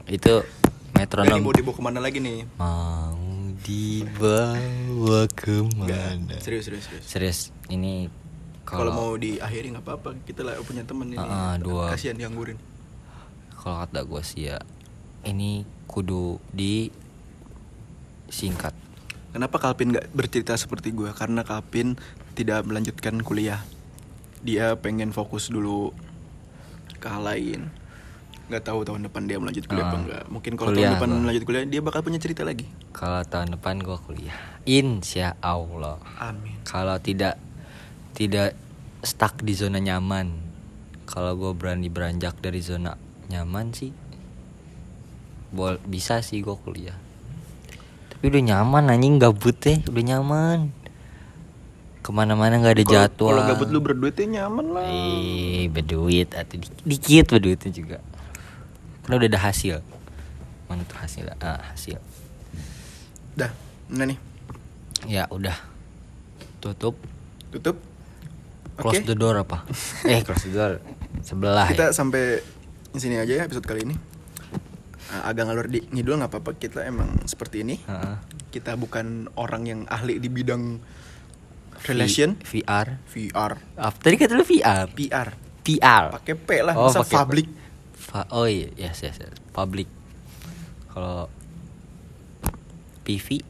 Itu 0.10 0.42
Nah, 0.96 1.04
ini 1.04 1.12
metronom 1.12 1.40
mau 1.44 1.52
dibawa 1.52 1.76
ke 1.76 1.84
mana 1.84 2.00
lagi 2.00 2.24
nih? 2.24 2.48
Mau 2.56 3.20
dibawa 3.68 5.28
ke 5.28 5.56
mana? 5.76 6.40
Serius 6.40 6.72
serius 6.72 6.88
serius. 6.88 7.04
Serius 7.04 7.40
ini 7.68 8.08
kalau 8.64 8.96
mau 8.96 9.12
diakhiri 9.20 9.76
nggak 9.76 9.84
apa-apa. 9.84 10.16
Kita 10.24 10.48
lah 10.48 10.56
punya 10.64 10.88
temen 10.88 11.12
ini. 11.12 11.20
Ah, 11.20 11.60
dua. 11.60 11.92
kasihan 11.92 12.16
dianggurin. 12.16 12.56
Kalau 13.60 13.84
kata 13.84 14.08
gue 14.08 14.22
sih 14.24 14.48
ya 14.48 14.64
ini 15.28 15.68
kudu 15.84 16.40
di 16.56 16.88
singkat 18.32 18.72
kenapa 19.36 19.60
Kalpin 19.60 19.92
nggak 19.92 20.16
bercerita 20.16 20.56
seperti 20.56 20.96
gue 20.96 21.12
karena 21.12 21.44
Kalpin 21.44 22.00
tidak 22.40 22.64
melanjutkan 22.64 23.20
kuliah. 23.20 23.60
Dia 24.48 24.80
pengen 24.80 25.12
fokus 25.12 25.52
dulu 25.52 25.92
ke 27.04 27.08
hal 27.12 27.28
lain 27.28 27.68
nggak 28.46 28.62
tahu 28.64 28.80
tahun 28.84 29.02
depan 29.04 29.26
dia 29.26 29.38
melanjut 29.38 29.66
kuliah 29.66 29.84
apa 29.84 29.90
Ah, 29.90 30.00
enggak 30.00 30.24
mungkin 30.28 30.52
kalau 30.54 30.70
tahun 30.72 30.94
depan 30.94 31.10
gua. 31.10 31.20
melanjut 31.20 31.44
kuliah 31.44 31.64
dia 31.64 31.82
bakal 31.82 32.00
punya 32.02 32.18
cerita 32.18 32.42
lagi. 32.42 32.70
Kalau 32.92 33.22
tahun 33.24 33.48
depan 33.52 33.76
gue 33.80 33.98
kuliah. 34.00 34.38
Insya 34.64 35.34
Allah 35.40 35.98
amin. 36.16 36.62
Kalau 36.62 36.98
tidak 36.98 37.42
tidak 38.12 38.54
stuck 39.02 39.40
di 39.40 39.52
zona 39.52 39.78
nyaman. 39.78 40.30
Kalau 41.06 41.34
gue 41.34 41.52
berani 41.52 41.88
beranjak 41.88 42.38
dari 42.38 42.60
zona 42.60 42.94
nyaman 43.28 43.70
sih 43.72 43.90
bol 45.48 45.82
bisa 45.82 46.20
sih 46.20 46.40
gue 46.40 46.56
kuliah. 46.56 46.98
Tapi 48.08 48.24
udah 48.28 48.44
nyaman 48.46 48.90
anjing 48.90 49.18
gabut 49.18 49.56
deh 49.56 49.82
udah 49.82 50.04
nyaman. 50.06 50.70
Ke 52.00 52.10
mana-mana 52.10 52.58
nggak 52.58 52.74
ada 52.74 52.84
Kalau- 52.84 52.94
jadwal. 52.96 53.30
kalau 53.32 53.44
gabut 53.48 53.70
lu 53.70 53.80
berduitnya 53.80 54.26
nyaman 54.40 54.66
lah. 54.72 54.86
Eh 54.86 55.66
berduit 55.68 56.30
atau 56.30 56.56
di- 56.56 56.78
dikit 56.86 57.26
berduitnya 57.32 57.72
juga 57.72 57.98
karena 59.06 59.16
udah 59.16 59.30
ada 59.30 59.42
hasil 59.44 59.76
mana 60.66 60.82
tuh 60.84 60.98
hasil 60.98 61.26
ah 61.38 61.62
hasil 61.70 62.02
dah 63.34 63.54
nah 63.88 64.04
nih 64.04 64.18
ya 65.06 65.30
udah 65.30 65.54
tutup 66.58 66.98
tutup 67.50 67.78
close 68.76 69.00
Oke. 69.00 69.06
the 69.06 69.14
door 69.14 69.38
apa 69.38 69.62
eh 70.04 70.20
close 70.20 70.50
the 70.50 70.54
door 70.54 70.74
sebelah 71.22 71.70
kita 71.70 71.90
ya. 71.90 71.94
sampai 71.94 72.42
di 72.90 72.98
sini 72.98 73.16
aja 73.16 73.34
ya 73.34 73.44
episode 73.44 73.68
kali 73.68 73.84
ini. 73.84 73.96
Ah, 75.06 75.28
agak 75.28 75.46
ngalur 75.46 75.68
di 75.68 75.84
ngidul 75.86 76.16
nggak 76.16 76.32
apa-apa 76.32 76.56
kita 76.56 76.80
emang 76.82 77.12
seperti 77.24 77.62
ini. 77.62 77.76
Heeh. 77.78 78.16
Kita 78.50 78.74
bukan 78.74 79.28
orang 79.36 79.68
yang 79.68 79.82
ahli 79.86 80.16
di 80.16 80.32
bidang 80.32 80.80
relation, 81.86 82.40
V- 82.40 82.64
VR. 82.64 83.04
VR, 83.06 83.54
Ah, 83.76 83.92
tadi 83.92 84.16
kata 84.16 84.32
lu 84.32 84.48
VR. 84.48 84.88
PR. 84.90 85.36
PR. 85.60 86.04
Pakai 86.16 86.36
P 86.36 86.50
lah, 86.64 86.74
Oh, 86.74 86.88
masa 86.88 87.04
pakai 87.04 87.20
P. 87.20 87.52
Fa- 87.96 88.28
oh 88.30 88.46
iya, 88.46 88.70
yes, 88.76 89.02
yes, 89.02 89.18
yes. 89.18 89.36
Public. 89.50 89.88
Kalau 90.92 91.28
PV, 93.04 93.42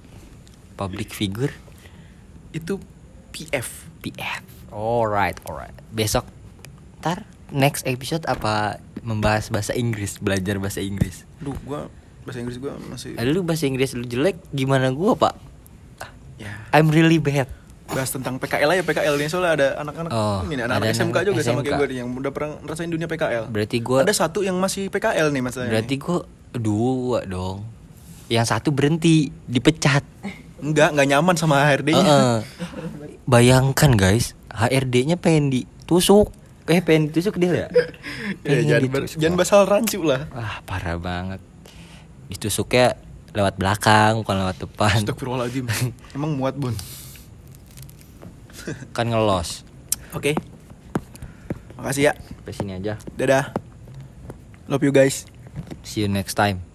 public 0.76 1.10
figure, 1.12 1.54
Itu 2.52 2.80
PF. 3.36 3.88
PF. 4.00 4.44
Alright, 4.72 5.40
alright. 5.44 5.76
Besok, 5.92 6.24
ntar 7.00 7.28
next 7.52 7.84
episode 7.84 8.24
apa 8.26 8.80
membahas 9.04 9.52
bahasa 9.52 9.76
Inggris, 9.76 10.18
belajar 10.20 10.56
bahasa 10.58 10.80
Inggris. 10.80 11.28
Duh, 11.38 11.56
gua 11.64 11.92
bahasa 12.24 12.40
Inggris 12.42 12.58
gua 12.58 12.80
masih 12.90 13.16
Eh, 13.16 13.28
lu 13.28 13.44
bahasa 13.44 13.68
Inggris 13.68 13.92
lu 13.94 14.04
jelek, 14.04 14.40
gimana 14.52 14.90
gua 14.92 15.14
pak? 15.16 15.36
ya 16.36 16.52
I'm 16.76 16.92
really 16.92 17.20
bad. 17.20 17.48
Bahas 17.86 18.10
tentang 18.10 18.36
PKL 18.36 18.70
aja 18.72 18.82
PKL 18.82 19.14
nih 19.16 19.28
soalnya 19.28 19.52
ada 19.54 19.68
anak-anak 19.78 20.10
Oh, 20.10 20.42
ini 20.44 20.58
anak-anak 20.58 20.90
SMK 20.92 21.18
juga 21.24 21.40
sama 21.40 21.62
kayak 21.62 21.70
SMK. 21.70 21.78
gue 21.78 21.88
nih 21.88 21.98
yang 22.02 22.10
udah 22.12 22.32
pernah 22.34 22.52
ngerasain 22.60 22.90
dunia 22.90 23.06
PKL. 23.06 23.44
Berarti 23.48 23.78
gua, 23.80 24.00
Ada 24.02 24.14
satu 24.16 24.42
yang 24.42 24.58
masih 24.58 24.90
PKL 24.90 25.30
nih 25.30 25.42
masalahnya. 25.42 25.72
berarti 25.72 25.96
gua 25.96 26.20
dua 26.52 27.20
dong. 27.24 27.62
Yang 28.26 28.46
satu 28.50 28.70
berhenti, 28.70 29.30
dipecat. 29.46 30.02
enggak 30.58 30.92
enggak 30.92 31.08
nyaman 31.08 31.36
sama 31.36 31.62
HRD-nya. 31.62 32.02
Heeh. 32.02 32.38
Bayangkan 33.24 33.94
guys, 33.94 34.34
HRD-nya 34.50 35.16
pengen 35.16 35.54
ditusuk. 35.54 36.34
Eh 36.66 36.82
pengen 36.82 37.14
ditusuk 37.14 37.38
dia 37.38 37.54
ya? 37.54 37.68
ya, 38.50 38.66
jangan 38.66 38.82
ditusuk. 38.82 39.18
jangan 39.22 39.36
basal 39.38 39.60
rancu 39.70 40.02
lah. 40.02 40.26
Wah 40.34 40.58
parah 40.66 40.98
banget. 40.98 41.38
Ditusuknya 42.26 42.98
lewat 43.30 43.62
belakang 43.62 44.26
bukan 44.26 44.36
lewat 44.42 44.58
depan. 44.58 45.06
Astagfirullahaladzim. 45.06 45.70
Emang 46.18 46.34
muat, 46.34 46.58
Bun. 46.58 46.74
Kan 48.94 49.14
ngelos. 49.14 49.64
Oke. 50.16 50.34
Makasih 51.78 52.10
ya. 52.10 52.14
Sampai 52.16 52.54
sini 52.54 52.72
aja. 52.78 52.98
Dadah. 53.18 53.54
Love 54.66 54.86
you 54.86 54.94
guys. 54.94 55.30
See 55.86 56.02
you 56.02 56.10
next 56.10 56.34
time. 56.34 56.75